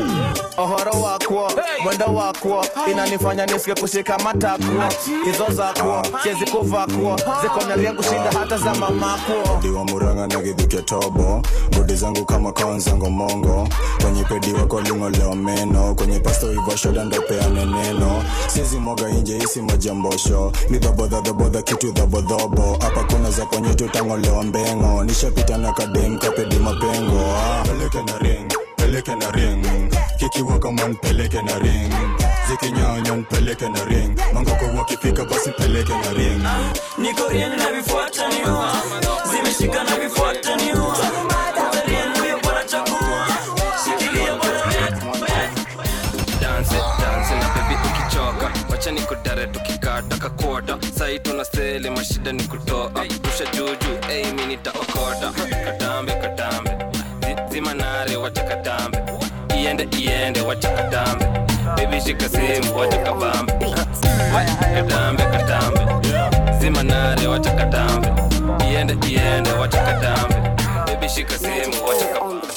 [0.57, 1.51] Ohoro wakwo
[1.83, 2.65] mwendo wakwo.
[2.91, 4.83] Inanifanya nisike kushika matakwo.
[5.25, 7.19] Hizo zakwo siezi kuvakwo.
[7.41, 9.59] Zikona riengu shinda hata za mamakwo.
[9.61, 11.41] Diwa muranga na gidhuke tobo.
[11.77, 13.67] Bodi zangu kama kaonzango mongo.
[14.01, 15.95] Kwenye pedi wako ling'oleo meno.
[15.95, 23.03] Kwenye pasto ivoshoda ndopeane neno sizi moga inje isi majambosho ni dhabodhadhabodha kitu dhabodhobo hapa
[23.03, 25.03] kuna za kwenye tutang'olewa mbengo.
[25.03, 25.73] Nishapita na
[26.03, 27.63] kadem kapedi mapengo ah.
[27.63, 29.63] peleke na ring peleke na ring.
[30.19, 31.91] Kikiwaka man peleke na ring.
[32.47, 34.15] Zikinyanya npeleke na ring.
[34.33, 36.43] Mangoko wakifika basi peleke na ring.
[36.97, 38.73] Niko na vifuata niua
[39.31, 40.97] zimeshika na vifuata niua
[41.31, 41.43] na
[48.69, 52.91] wacha nikudare tukikata kakota sai tuna sele mashida ni kutoa
[59.83, 61.25] iende iende wacha katambe
[62.05, 63.53] shika simu wacha katambe
[65.23, 65.79] katambe
[66.59, 66.83] zima
[67.51, 68.07] katambe
[68.71, 70.35] iende iende wacha katambe
[71.09, 72.47] shika simu wacha kabambe.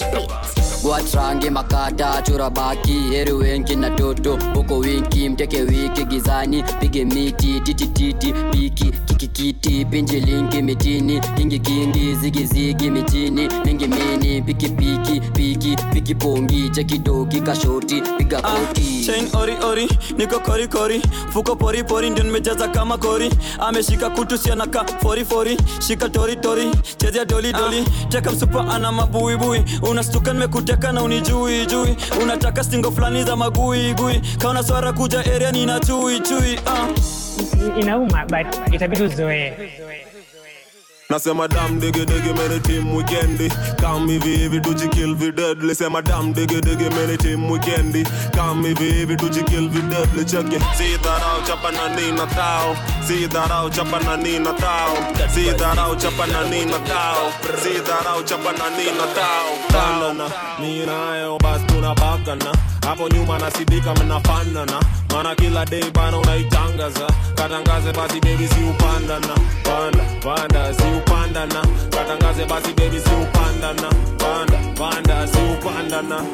[1.51, 4.39] Makata chora baki heri wengi na toto.
[4.55, 8.93] Huko winki mteke wiki gizani pige miti titititi piki
[9.41, 11.21] kikikiti pinje linki mitini.
[11.37, 13.49] Kingi kingi zigizigi mitini.
[13.65, 16.71] Mingi mini piki piki piki piki pongi.
[16.71, 19.05] Chekidogi kashoti piga koti.
[19.07, 21.01] chain ori ori niko kori kori.
[21.33, 23.31] Fuko pori pori ndio nimejaza kama kori.
[23.59, 25.57] Ameshika kutu sianaka fori fori.
[25.87, 27.85] Shika tori tori chezea doli doli.
[28.09, 31.97] Teka msupa ana mabuibui unastuka nimekuteka na unijui jui.
[32.23, 34.21] Unataka singo fulani za magui gui.
[34.39, 36.59] Kaona swara kuja area nina chui chui.
[36.67, 37.17] Uh.
[37.81, 40.05] inauma but itabidi Zoe.
[41.09, 43.49] Uzoee Nasema dam digi digi many team weekendi
[43.81, 48.05] Come hivi hivi tujikill vi deadly Sema dam digi digi many team weekendi
[48.35, 50.63] Come hivi hivi tujikill vi deadly Check it.
[50.77, 52.77] Si dharau chapa na nina tao.
[53.07, 54.97] Si dharau chapa na nina tao.
[55.35, 57.31] Si dharau chapa na nina tao.
[57.63, 59.51] Si dharau chapa na nina tao.
[59.69, 60.31] Tao.
[60.61, 62.53] Mi nayo bas tunabakana
[62.87, 64.81] hapo nyuma nasidika mnafanana
[65.13, 69.35] mana kila day bana unaitangaza katangaze basi baby si upandana
[69.65, 70.83] panda panda si
[71.37, 73.91] upandana katangaze basi baby si upandana.
[74.19, 76.25] Panda panda si upandana.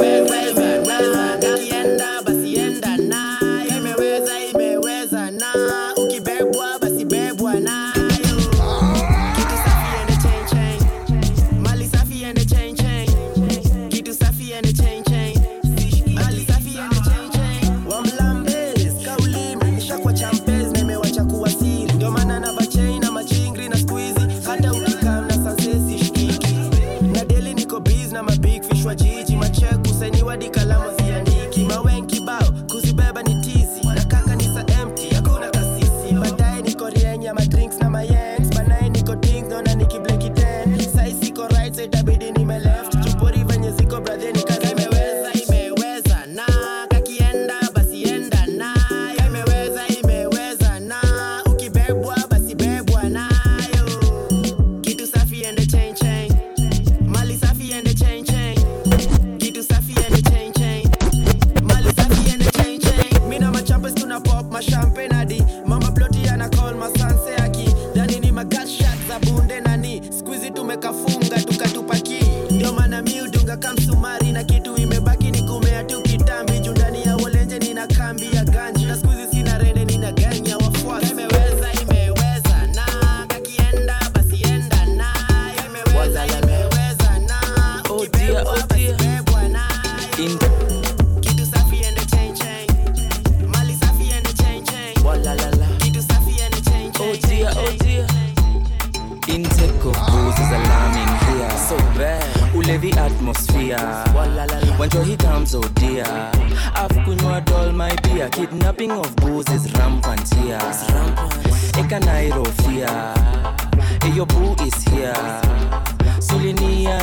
[0.00, 0.49] Yeah.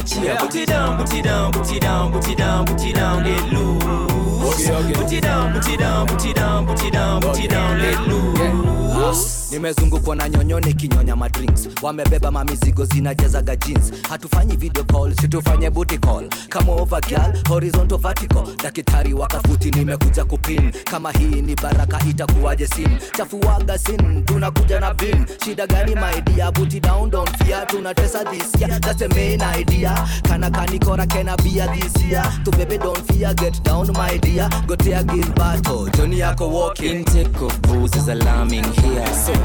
[0.08, 0.38] Sulinia cheer.
[0.38, 3.24] Put it down, put it down, put it down, put it down, put it down,
[3.24, 4.68] let loose.
[4.98, 7.80] Put it down, put it down, put it down, put it down, put it down,
[7.80, 9.37] let loose.
[9.52, 13.92] Nimezungukwa na nyonyo nikinyonya madrinks wamebeba mamizigo zinajazaga jeans.
[14.10, 16.30] Hatufanyi video call situfanye booty call.
[16.50, 18.44] Kama overkill horizontal vertical.
[18.64, 20.72] Daktari wakafuti nimekuja kupin.
[20.84, 26.80] Kama hii ni baraka itakuwaje sim chafuaga sin tunakuja na vin shida gani maidia booty
[26.80, 27.68] down don't fear.
[27.68, 28.80] Tunatesa this year.
[28.82, 30.08] That's the main idea.
[30.30, 32.24] Kana kanikora kena bia this year?
[32.46, 33.34] To baby don't fear.
[33.34, 34.50] Get down my dear.
[34.68, 36.98] Gotea gilbato joni yako walking.
[37.06, 39.08] Intake of booze is alarming here.
[39.14, 39.37] So.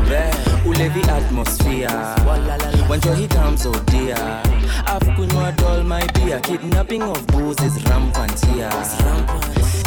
[0.64, 1.88] Ulevi atmosphere.
[2.88, 4.16] When he comes, oh dear.
[4.86, 6.40] I've kunywa all my beer.
[6.40, 8.70] Kidnapping of booze is rampant here.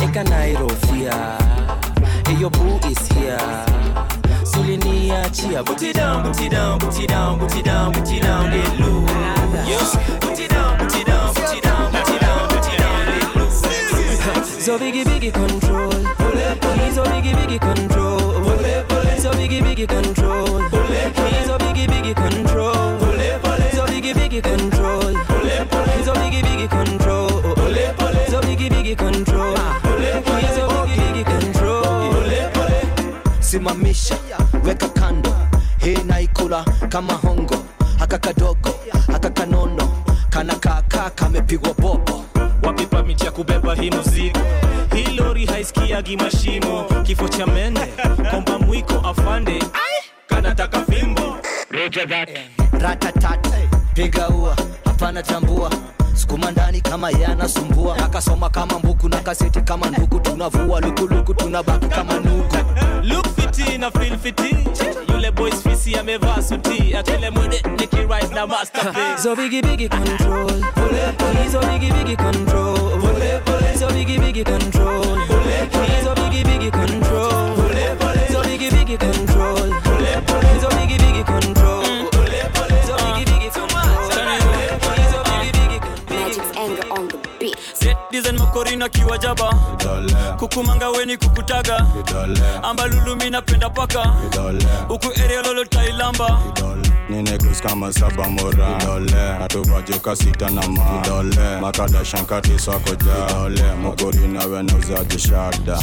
[0.03, 1.11] Eka Nairo fear.
[2.25, 3.37] Eyo boo is here.
[4.43, 5.63] Sulinia cheer.
[5.63, 8.51] Put it down, put it down, put it down, put it down, put it down,
[8.51, 9.09] get loose.
[9.67, 9.95] Yes.
[10.19, 13.05] Put it down, put it down, put it down, put it down, put it down,
[13.07, 14.63] let loose.
[14.65, 15.91] So biggie, biggie control.
[15.91, 18.94] He's a biggie, biggie control.
[19.25, 20.59] So biggie, biggie control.
[20.61, 22.73] He's a biggie, biggie control.
[23.73, 25.07] So biggie, biggie control.
[25.95, 27.29] He's a biggie, biggie control.
[28.29, 29.55] So biggie, biggie control.
[29.97, 32.13] He's a biggie, biggie control.
[33.39, 34.17] simamisha
[34.63, 35.35] weka kando
[35.77, 37.55] hii naikula kama hongo
[37.99, 38.75] haka kadogo
[39.11, 39.89] haka kanono
[40.29, 42.25] kana kaka kamepigwa bobo
[42.63, 44.39] wapipa miti ya kubeba hii mzigo
[45.65, 47.81] haisikiagi mashimo kifo cha mende.
[48.31, 49.63] Komba mwiko afande.
[50.27, 51.37] Kanataka fimbo.
[52.79, 53.47] Ratatat
[53.93, 54.55] piga ua.
[54.85, 55.71] Hapana tambua
[56.13, 62.13] sukuma ndani kama yanasumbua akasoma kama mbuku na kaseti kama nduku tunavua lukuluku tunabaki kama
[62.13, 62.57] nuku
[63.03, 64.55] look fiti na feel fiti.
[65.11, 66.95] Yule boys fisi amevaa suti.
[66.95, 69.17] Akile mwende nikirise na masterpiece.
[69.23, 70.49] So bigi bigi control.
[71.43, 73.54] He's a bigi bigi control.
[73.75, 75.03] So biggie, biggie control.
[75.03, 77.57] He's a biggie, biggie control.
[78.29, 79.34] So biggie, biggie control.
[88.89, 89.53] Kiwa jaba.
[90.39, 91.85] Kukumanga weni kukutaga.
[92.63, 94.03] Ambalulumi napenda paka.
[94.87, 96.39] Huku area lolo tailamba
[97.09, 98.77] ninekus kama saba mora.
[98.81, 99.39] Idole.
[99.39, 101.01] Natuvajuka sita na ma.
[101.05, 101.59] Idole.
[101.61, 103.75] Makadashankati swako ja idole.
[103.81, 104.27] Mogori
[105.19, 105.79] shada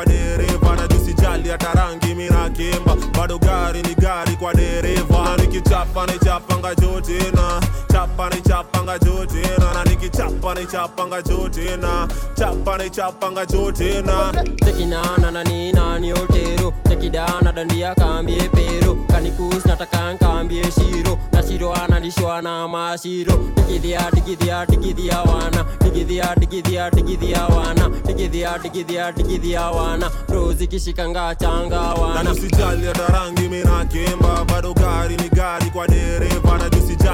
[0.00, 5.36] kwa dereva na jusijali hata rangi minakimba bado gari ni gari kwa dereva.
[5.40, 7.60] Nikichapa ni chapanga jotina
[7.92, 9.59] chapa ni chapanga jotina
[10.00, 14.32] na nikichapa ni chapanga jotena chapa ni chapanga jotena
[14.64, 21.74] tekinana na nina ni otero tekidana dandia kambie pero kanikus nataka nkambie shiro na shiro
[21.74, 25.64] analishwa na mashiro digidhia digidhia digidhia wana.
[25.80, 27.88] Digidhia digidhia digidhia wana.
[28.06, 30.10] Digidhia digidhia digidhia wana.
[30.28, 36.58] Rozi kishikanga changa na wana tusijali hata rangi minakimba bado gari ni gari kwa dereva.
[36.58, 36.70] Na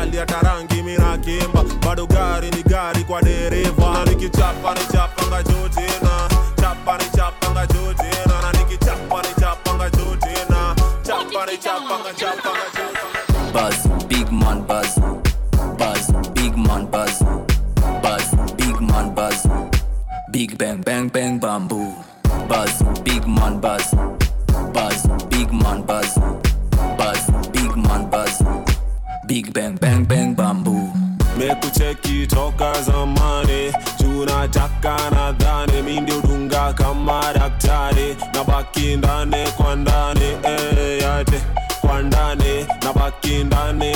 [0.06, 6.28] tusijali hata rangi minakimba bado gari ni gari kwa dereva na nikichapa ni chapanga jotina
[6.60, 13.86] chapa ni chapanga jotina na nikichapa ni chapanga jotina chapa ni chapanga chapanga jotina Buzz,
[14.08, 14.98] big man buzz.
[15.78, 17.22] Buzz, big man buzz.
[18.02, 19.46] Buzz, big man buzz.
[20.30, 21.94] Big bang bang bang bamboo.
[22.48, 23.94] Buzz, big man buzz.
[24.74, 26.18] Buzz, big man buzz.
[29.26, 30.92] Big bang bang bang bamboo.
[31.38, 33.72] mekucheki toka zamani.
[34.00, 36.20] Junataka nadhani mi ndio
[36.76, 38.16] kama daktari.
[38.34, 41.40] Na baki ndani kwa ndani eh, yate
[41.80, 43.95] kwa ndani na baki ndani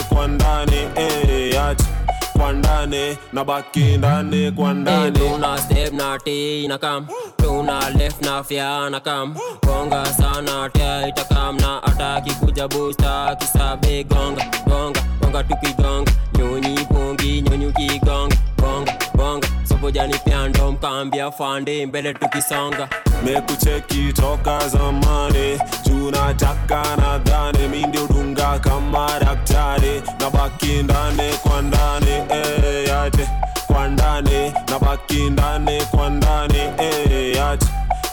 [3.11, 5.19] ndani na baki ndani kwa ndani.
[5.19, 7.07] tuna step na ti na kam
[7.37, 9.35] tuna left na fya na kam
[9.67, 17.43] gonga sana tia itakam na ataki kuja busta kisabe gonga gonga gonga tukigonga nyonyi bongi
[17.43, 19.49] nyonyi kigonga gonga gonga.
[19.65, 22.89] Sobojani pyando mkambia fande mbele tukisonga
[23.25, 25.59] mekucheki toka zamani
[26.01, 30.03] junataka nadhani mi ndio dunga kama daktari.
[30.21, 33.29] Na baki ndani kwa ndani eh, yate.
[33.67, 37.67] Kwa ndani na baki ndani kwa ndani eh, yate.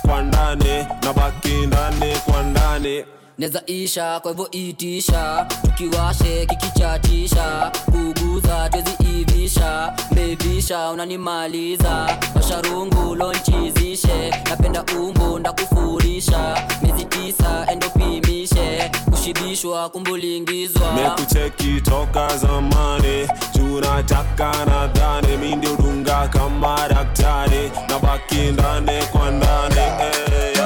[0.08, 3.04] Kwa ndani na baki ndani kwa ndani
[3.38, 5.46] neza isha kwa hivyo itisha.
[5.62, 12.18] Tukiwashe kikichatisha kuguza tweziivisha mbebisha unanimaliza.
[12.36, 14.30] Washarungu lonchizishe.
[14.50, 16.68] Napenda umbu ndakufurisha.
[16.82, 20.94] Miezi tisa endopimishe kushibishwa kumbulingizwa.
[20.94, 23.28] Mekucheki toka zamani.
[23.56, 25.38] Junataka nadhani.
[25.38, 25.78] Mi ndio
[26.30, 27.72] kama daktari.
[27.90, 29.76] Na baki ndani kwa ndani.
[29.78, 30.57] Eh,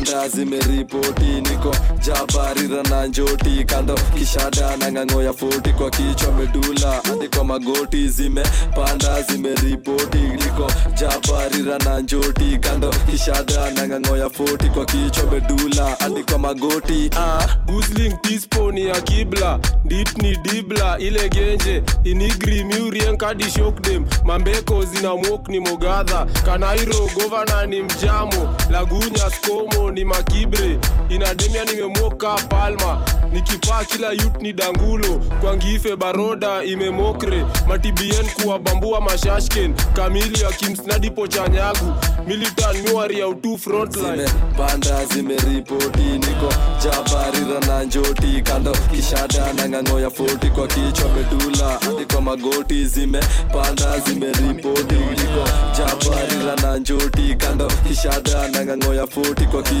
[0.00, 1.74] zimepanda zimeripoti niko
[2.06, 3.64] jabarira na njoti.
[3.66, 7.00] Kando kishada na ng'ang'o ya foti kwa kichwa medula.
[7.04, 10.70] Hadi kwa magoti zimepanda zimeripoti niko
[11.00, 12.58] jabarira na njoti.
[12.60, 15.96] Kando kishada na ng'ang'o ya foti kwa kichwa medula.
[15.98, 17.46] Hadi kwa magoti ah.
[17.66, 20.08] gusling tispo ya kibla dit
[20.42, 28.54] dibla ile genje inigri miurien kadi shokdem mambeko zina mwok mogadha kanairo govana ni mjamo
[28.70, 30.78] lagunya skomo ni makibre.
[31.08, 33.02] Inademia nimemoka palma.
[33.32, 35.20] Nikipaa kila yut ni dangulo.
[35.40, 37.44] Kwangife baroda imemokre.
[37.68, 41.92] Matibien kuwabambua mashashken kamili akimsnadipo kimsnadipo chanyagu.
[42.26, 46.02] Militan miwari ya utu frontlinepanda zimeripoti.
[46.02, 46.52] Niko
[46.84, 51.68] jabarira na njoti kando kishada na ng'ang'o ya foti kwa kichwa medula.
[51.80, 54.94] Hadi magoti zimepanda zimeripoti.
[54.94, 59.79] Niko jabarira na njoti kando kishada na ng'ang'o ya foti kwa kichwa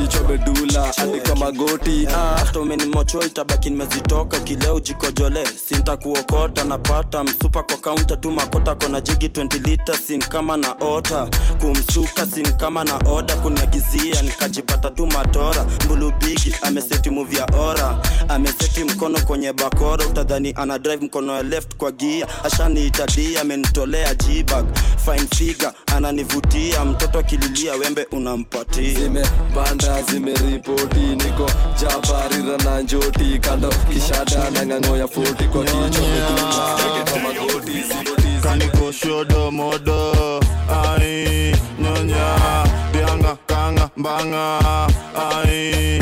[0.96, 2.38] hadi kwa magoti ah.
[2.38, 9.68] hata itabaki nimezitoka kileo jikojole sintakuokota napata msupa kwa kaunta tu makota kona jigi 20
[9.68, 11.28] lita sin kama na ota.
[11.60, 15.66] Kumsuka sin kama na oda kuniagizia nikajipata tu matora.
[15.84, 17.98] Mbulubigi ameseti muvi ya ora.
[18.28, 22.44] Ameseti mkono kwenye bakora utadhani ana drive mkono ya left kwa gia.
[22.44, 24.64] Ashaniitadia amenitolea jibag
[25.04, 29.10] fine figa ananivutia mtoto akililia wembe unampatia
[29.90, 37.18] zimepanda zimeripoti niko jabarira na njoti kando kishada na ng'ang'o ya foti kwa kichwa kwa
[37.20, 37.84] magoti
[38.42, 40.40] kanikoshodo modo
[40.84, 42.36] ai nyonya
[42.92, 44.58] bianga kanga mbanga
[45.14, 45.99] ai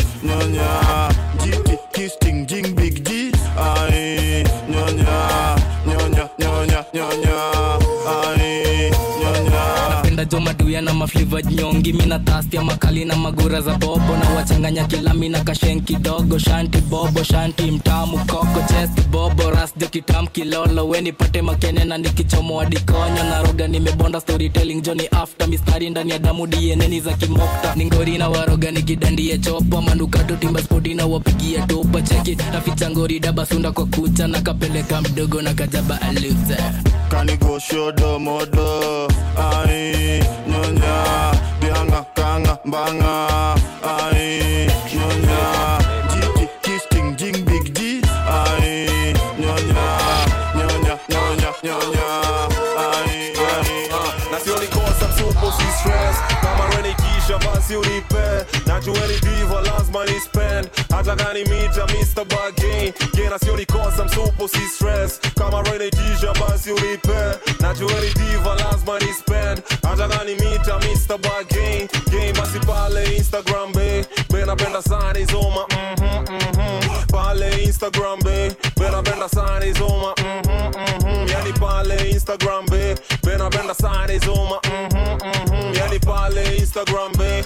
[10.31, 11.93] jo maduya na mafliva nyongi.
[11.93, 14.17] Mina tastia makali na magura za bobo.
[14.17, 16.39] Na wachanganya kilami na kashen kidogo.
[16.39, 20.89] Shanti bobo shanti mtamu koko chesti bobo rasjo kitam kilolo.
[20.89, 26.19] Weni pate makene na nikichomoa dikonyo na roga nimebonda storytelling joni after mistari ndani ya
[26.19, 27.75] damu dieneni za kimokta.
[27.75, 33.73] Ningori na waroga nikidandie chopa manukato timba spoti na wapigia topa cheki naficha ngori dabasunda
[33.73, 34.29] kwa kucha.
[34.29, 36.57] Na kapeleka mdogo na kajaba aluze
[37.09, 37.61] Kanigo
[58.89, 60.69] najueni diva lazima ni spend.
[60.91, 62.25] Hata gani mita Mr.
[62.25, 68.99] Bargain yeah, na sioni kosa msupo si stress kama renikisha basi unipe najueni diva lazima
[68.99, 69.63] ni spend.
[69.83, 71.19] Hata gani mita Mr.
[71.19, 74.05] Bargain game basi pale Instagram be.
[74.33, 78.57] Be napenda sana izoma mhm mhm pale Instagram be.
[78.77, 82.95] Be napenda sana izoma mhm mhm yani pale Instagram be.
[83.25, 87.45] Be napenda sana izoma mhm mhm yani pale Instagram be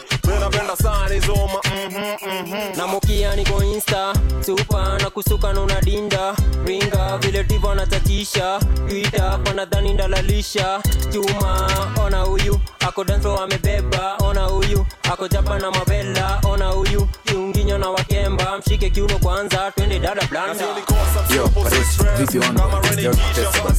[2.76, 4.12] na mokia niko insta
[4.46, 6.34] supa na kusuka na unadinda.
[6.66, 10.82] Ringa vile divo anatatisha twita panadhani ndalalisha.
[11.12, 11.68] Chuma
[12.04, 17.08] ona huyu ako danso amebeba ona huyu ako japa na mabela ona huyu.
[17.24, 20.64] Kiunginyo na wakemba mshike kiuno kwanza twende dada blanda.
[21.36, 22.60] Yo, Paris, vipi wangu?
[23.00, 23.74] Yo, test bana.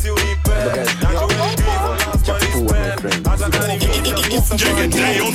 [2.23, 3.25] Chafua, my friend.
[5.17, 5.25] Yo,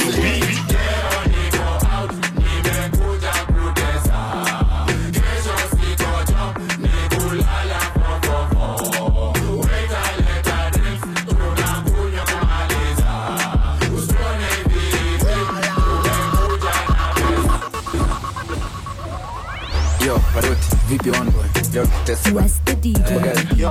[20.89, 21.45] Paruti, vipi wangu?
[21.75, 22.49] Yo, test bana.
[22.93, 23.63] Bagari.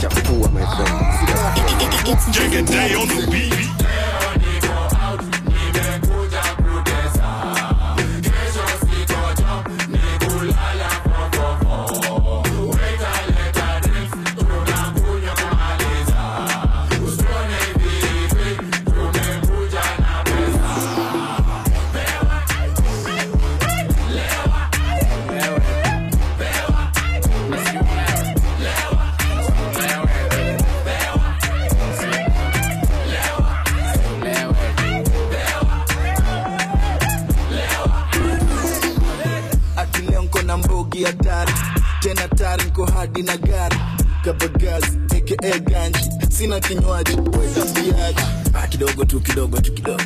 [0.00, 0.90] Chafua, my friend.
[46.60, 47.16] Kinywaji.
[48.54, 50.03] Ah, kidogo tu kidogo tu kidogo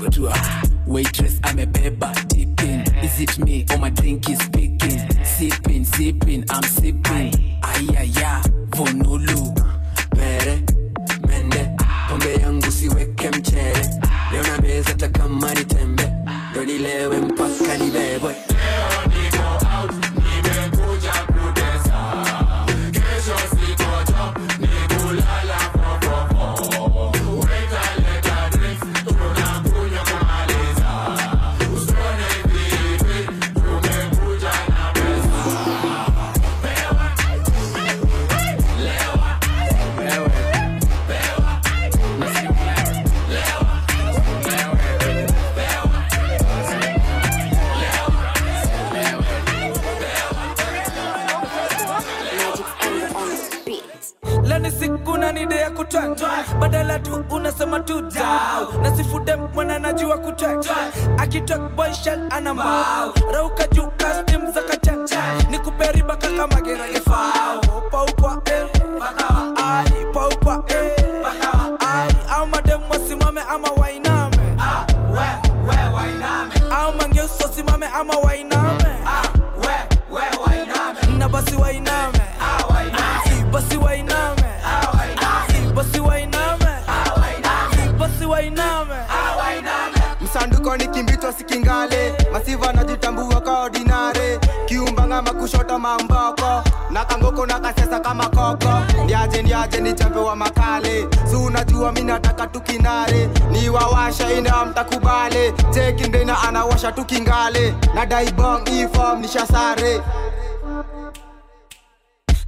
[90.69, 92.15] msanduko nikimbitwa sikingale.
[92.33, 96.63] Masiva najitambua ka ordinare kiumbangama kushota mamboko.
[96.91, 99.03] Na kangoko na kasesa kama koko.
[99.05, 99.95] Ndiaje ndiaje ni
[100.37, 101.07] makale.
[101.31, 102.01] Si unajua mi
[102.47, 103.29] tukinare.
[103.51, 105.53] Ni wawasha ina mtakubale.
[105.75, 107.75] Chekindena anawasha tukingale.
[107.95, 110.01] Na daibong ifom nishasare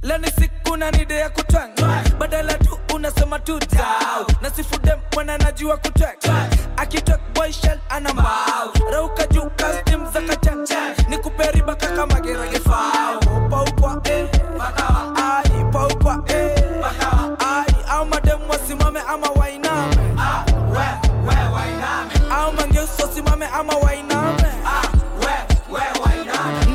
[0.03, 1.71] leni siku na nide ya kutwang.
[2.19, 4.25] Badala tu unasema tu tau.
[4.41, 4.49] Na
[5.13, 6.47] mwana najua kutwanga
[6.81, 8.73] akitok boy shell ana mbao.
[8.93, 10.95] Rauka juu kastim za kachacha.
[11.09, 13.19] Ni kuperiba kaka magerage fao
[16.81, 17.75] bakawa ai.
[17.89, 19.95] Au madem wasimame ama wainame.
[20.17, 20.45] Ah
[22.31, 24.37] au mangeuso simame ama ah wainame.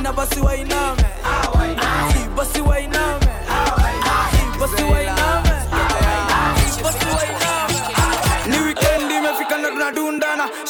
[0.03, 0.76] Na basi wainame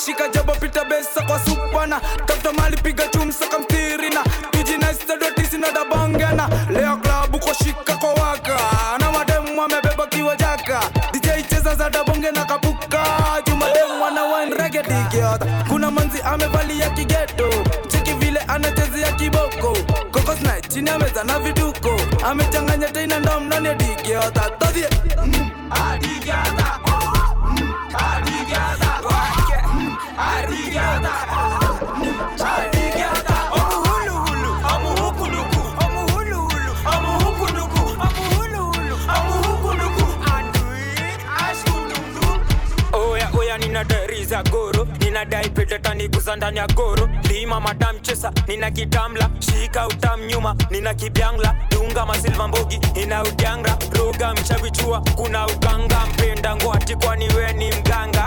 [0.07, 2.01] shika jabo pita besa kwa supana.
[2.27, 7.55] Tafuta mali piga chumsa kamtirina tujinaistadotisi dabangana leo klabu kwa
[7.97, 8.57] kwa waka.
[9.01, 10.81] Na mademu amebeba kiwa jaka.
[11.13, 13.03] Dj cheza za dabonge na kabuka
[13.47, 14.55] jumademu wana wine
[15.69, 17.51] kuna manzi amevalia kigeto.
[17.89, 19.77] Cheki vile anachezea kiboko.
[20.11, 22.01] Kokosna chini ameza na viduko.
[22.25, 24.51] Amechanganya teina ndom ndani digiota
[25.25, 25.99] mm, ah,
[44.27, 44.87] za goro.
[45.01, 47.09] Ninadai petetaniguza ndani ya goro.
[47.29, 49.31] Lima madam chesa nina kitamla.
[49.41, 51.55] Shika utam nyuma nina kibyangla.
[51.71, 56.57] Dunga masilva mbogi ina ujangra roga mchavichua kuna uganga mpenda
[57.05, 58.27] kwani we ni mganga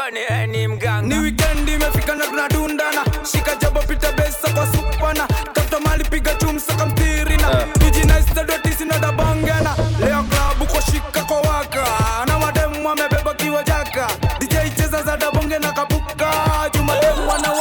[0.00, 1.02] kwani eni ni mganga.
[1.14, 3.04] Ni wikendi imefika na tunadundana.
[3.32, 5.26] Shika jabo pita besa kwa supana.
[5.52, 7.48] Tafuta mali piga chumsa kamtirina
[7.78, 11.84] tujinaistadotisi dabangana leo klabu kwa shika kwa waka.
[12.26, 14.06] Na mademu wamebeba kiwa jaka.
[14.38, 16.30] Dj cheza za dabonge na kapuka.
[16.74, 17.52] Jumademu wana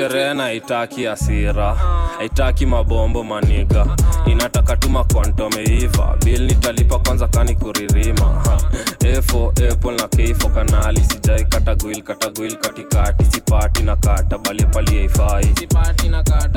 [0.00, 1.74] sherehe na haitaki asira
[2.18, 3.86] haitaki mabombo maniga.
[4.26, 8.42] Inataka tuma kwantomeiva bil nitalipa kwanza kani kuririma.
[9.14, 13.24] Efo epo na keifo kanali sijai katagwil katagwil katikati.
[13.24, 15.54] Sipati na kata bali pali haifai.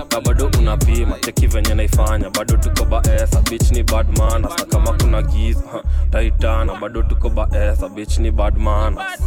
[0.10, 2.30] Ka bado unapima cheki venye naifanya.
[2.30, 8.18] Bado tuko baesa bich ni badmanas na kama kuna giza taitana bado tuko baesa bich
[8.20, 9.22] ni badmanas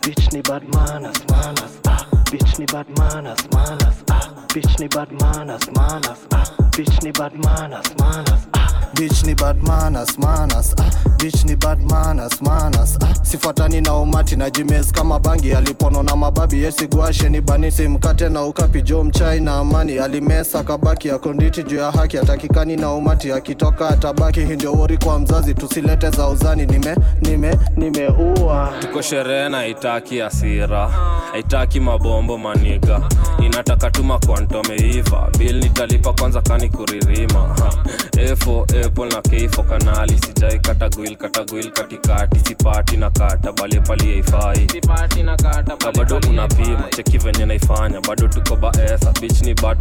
[0.00, 2.09] Bitch ni bad manners, manners, ah.
[2.30, 4.46] Bitch ni bad manners, manners, ah.
[4.54, 6.44] Bitch ni bad manners, manners, ah.
[6.76, 8.69] Bitch ni bad manners, manners, ah.
[8.94, 10.90] Bitch ni bad manners, manners, ah.
[11.46, 12.40] ni bad manners,
[13.02, 13.14] ah.
[13.24, 18.44] sifuatani na umati na jimes kama bangi alipono na mababi yesiguashe ni banisi mkate na
[18.44, 23.88] ukapi jo mchai na amani alimesa kabaki akonditi juu ya haki atakikani na umati akitoka
[23.88, 30.22] atabaki hindio wori kwa mzazi tusilete za uzani nime nime nimeua tuko sherehe na itaki
[30.22, 30.88] asira
[31.32, 33.00] haitaki mabombo maniga
[33.44, 37.70] inataka tuma kwantomeiva bil nitalipa kwanza kani kuririma Ha.
[38.20, 44.66] efo apple na keifo kanali sijai katagwil katagwil katikati sipati na kata bale pali haifai.
[45.78, 49.78] Ka bado unapima cheki venye naifanya bado tuko baesa bich ni bad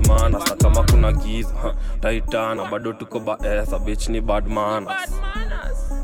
[0.48, 4.46] sa kama kuna giza ha, taitana bado tuko baesa bich ni bad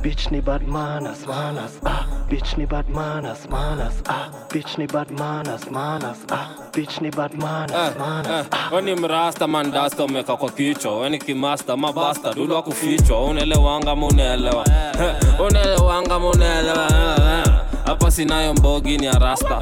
[0.02, 2.06] bich ni badmanas manners, ah.
[2.30, 4.30] Bitch ni bad manners, manners, ah.
[4.50, 6.50] Bitch ni bad manners, manners, ah.
[6.74, 8.48] Bitch ni bad manners, manners.
[8.72, 14.66] weni mrasta mandasta umeka kwa kichwa weni kimasta mabasta dudwa kufichwa unaelewanga munaelewa
[15.48, 16.88] unaelewanga munaelewa
[17.86, 19.62] hapa sinayo mbogi ni arasta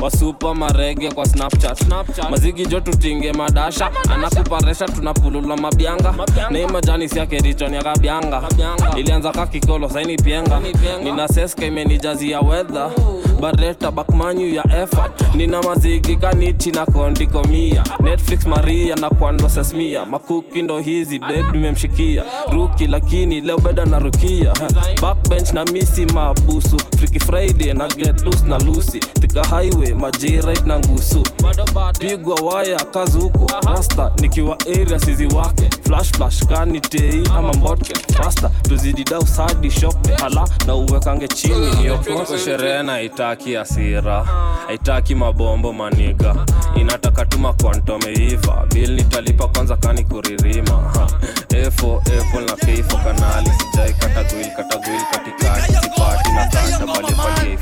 [0.00, 1.80] wasupa marege kwa snapchat,
[2.30, 3.90] mazigi jo tutinge madasha.
[4.14, 6.14] Anakuparesha tunapulula mabyanga
[6.50, 8.42] nei majani siake richo kabyanga
[8.96, 10.60] ilianza ka kikolo saini pienga.
[11.04, 12.90] Nina seska imenijazia wedha
[13.44, 15.34] bareta bakmanyu ya effort.
[15.34, 21.54] Nina mazigi kanichi na kondikomia netflix maria na kwando sasmia makuki ndo hizi beb
[22.52, 24.52] ruki lakini leo beda na rukia
[25.02, 26.76] backbench na misi mabusu.
[26.98, 31.22] Friki friday na get loose na lusi tika highway majirit na ngusu.
[31.98, 35.70] Pigwa waya kazuku rasta nikiwa area sizi wake.
[35.82, 39.26] Flash kani tei ama mbotke rasta tuzidi dau
[39.70, 41.70] shope hala na uwekange chini.
[41.82, 43.00] Niokoke sherehe na
[43.34, 44.24] haitaki asira
[44.66, 46.34] haitaki mabombo maniga
[46.76, 51.06] inataka tuma kwantomeiva bil nitalipa kwanza kani kuririma ha.
[51.56, 52.02] efo
[52.46, 57.56] na keifo kanali sijai katagwil katagwil katikati sipati na kata bali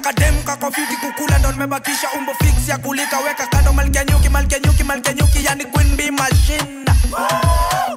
[0.00, 3.18] kakademka kwa kukula ndo nimebakisha umbo fix ya kulika.
[3.18, 6.84] Weka kando malkia nyuki malkia nyuki malkia nyuki yani queen bee machine.
[7.12, 7.96] Oh,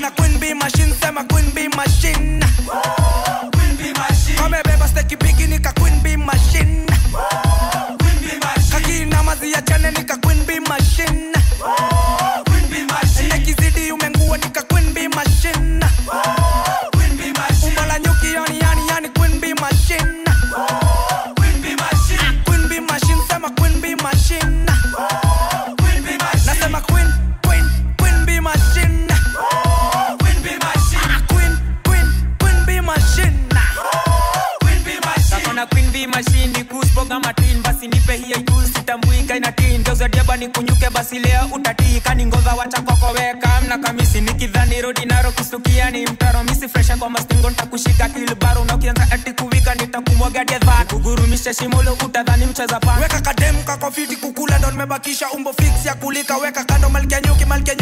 [0.00, 2.44] queen queen bee machine sema queen bee machine.
[2.70, 3.50] Oh,
[4.88, 6.86] steki bigi ni queen bee machine.
[8.70, 11.32] Kakina mazi chane ni queen bee machine.
[13.28, 15.27] Nekizidi umenguo ni queen bee machine.
[53.00, 56.36] Kugurumisha kademkakofiti kukula ndo nimebakisha umbo fix ya kulika.
[56.36, 57.74] Weka kando malkia nyuki malkia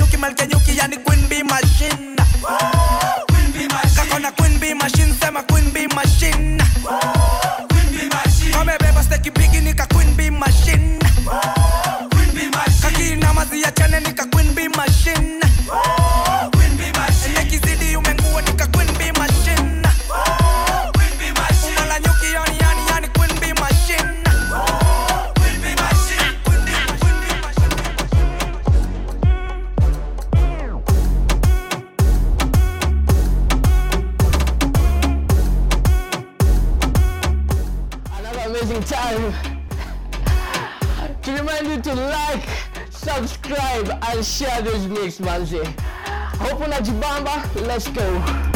[46.41, 48.56] Roupa na de bamba, let's go.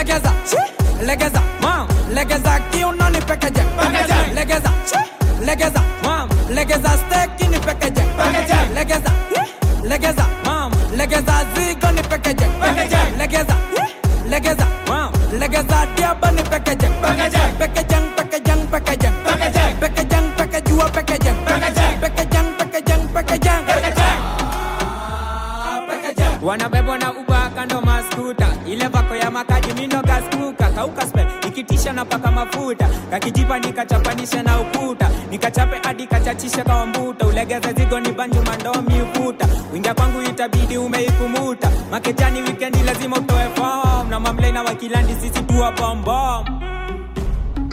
[0.00, 0.32] Legeza
[1.06, 3.62] legeza mam legeza kiuno ni pekeje
[4.34, 4.70] legeza
[5.44, 8.02] legeza mam legeza steki ni pekeje
[8.74, 9.10] legeza
[9.84, 12.46] legeza mam legeza zigo ni pekeje
[13.18, 13.54] legeza
[14.28, 17.52] legeza mam legeza diaba ni pekeje pekejang
[32.44, 32.88] mafuta.
[33.10, 35.10] Kakijipa nikachapanisha na ukuta.
[35.30, 37.26] Nikachape hadi kachachisha kawa mbuta.
[37.26, 44.10] Ulegeze zigo ni banju mandomi ukuta wingia kwangu itabidi umeikumuta maketani wikendi lazima utoe fom
[44.10, 46.59] na mamlena wakilandi sisi tuwa bombom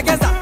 [0.00, 0.39] Regresa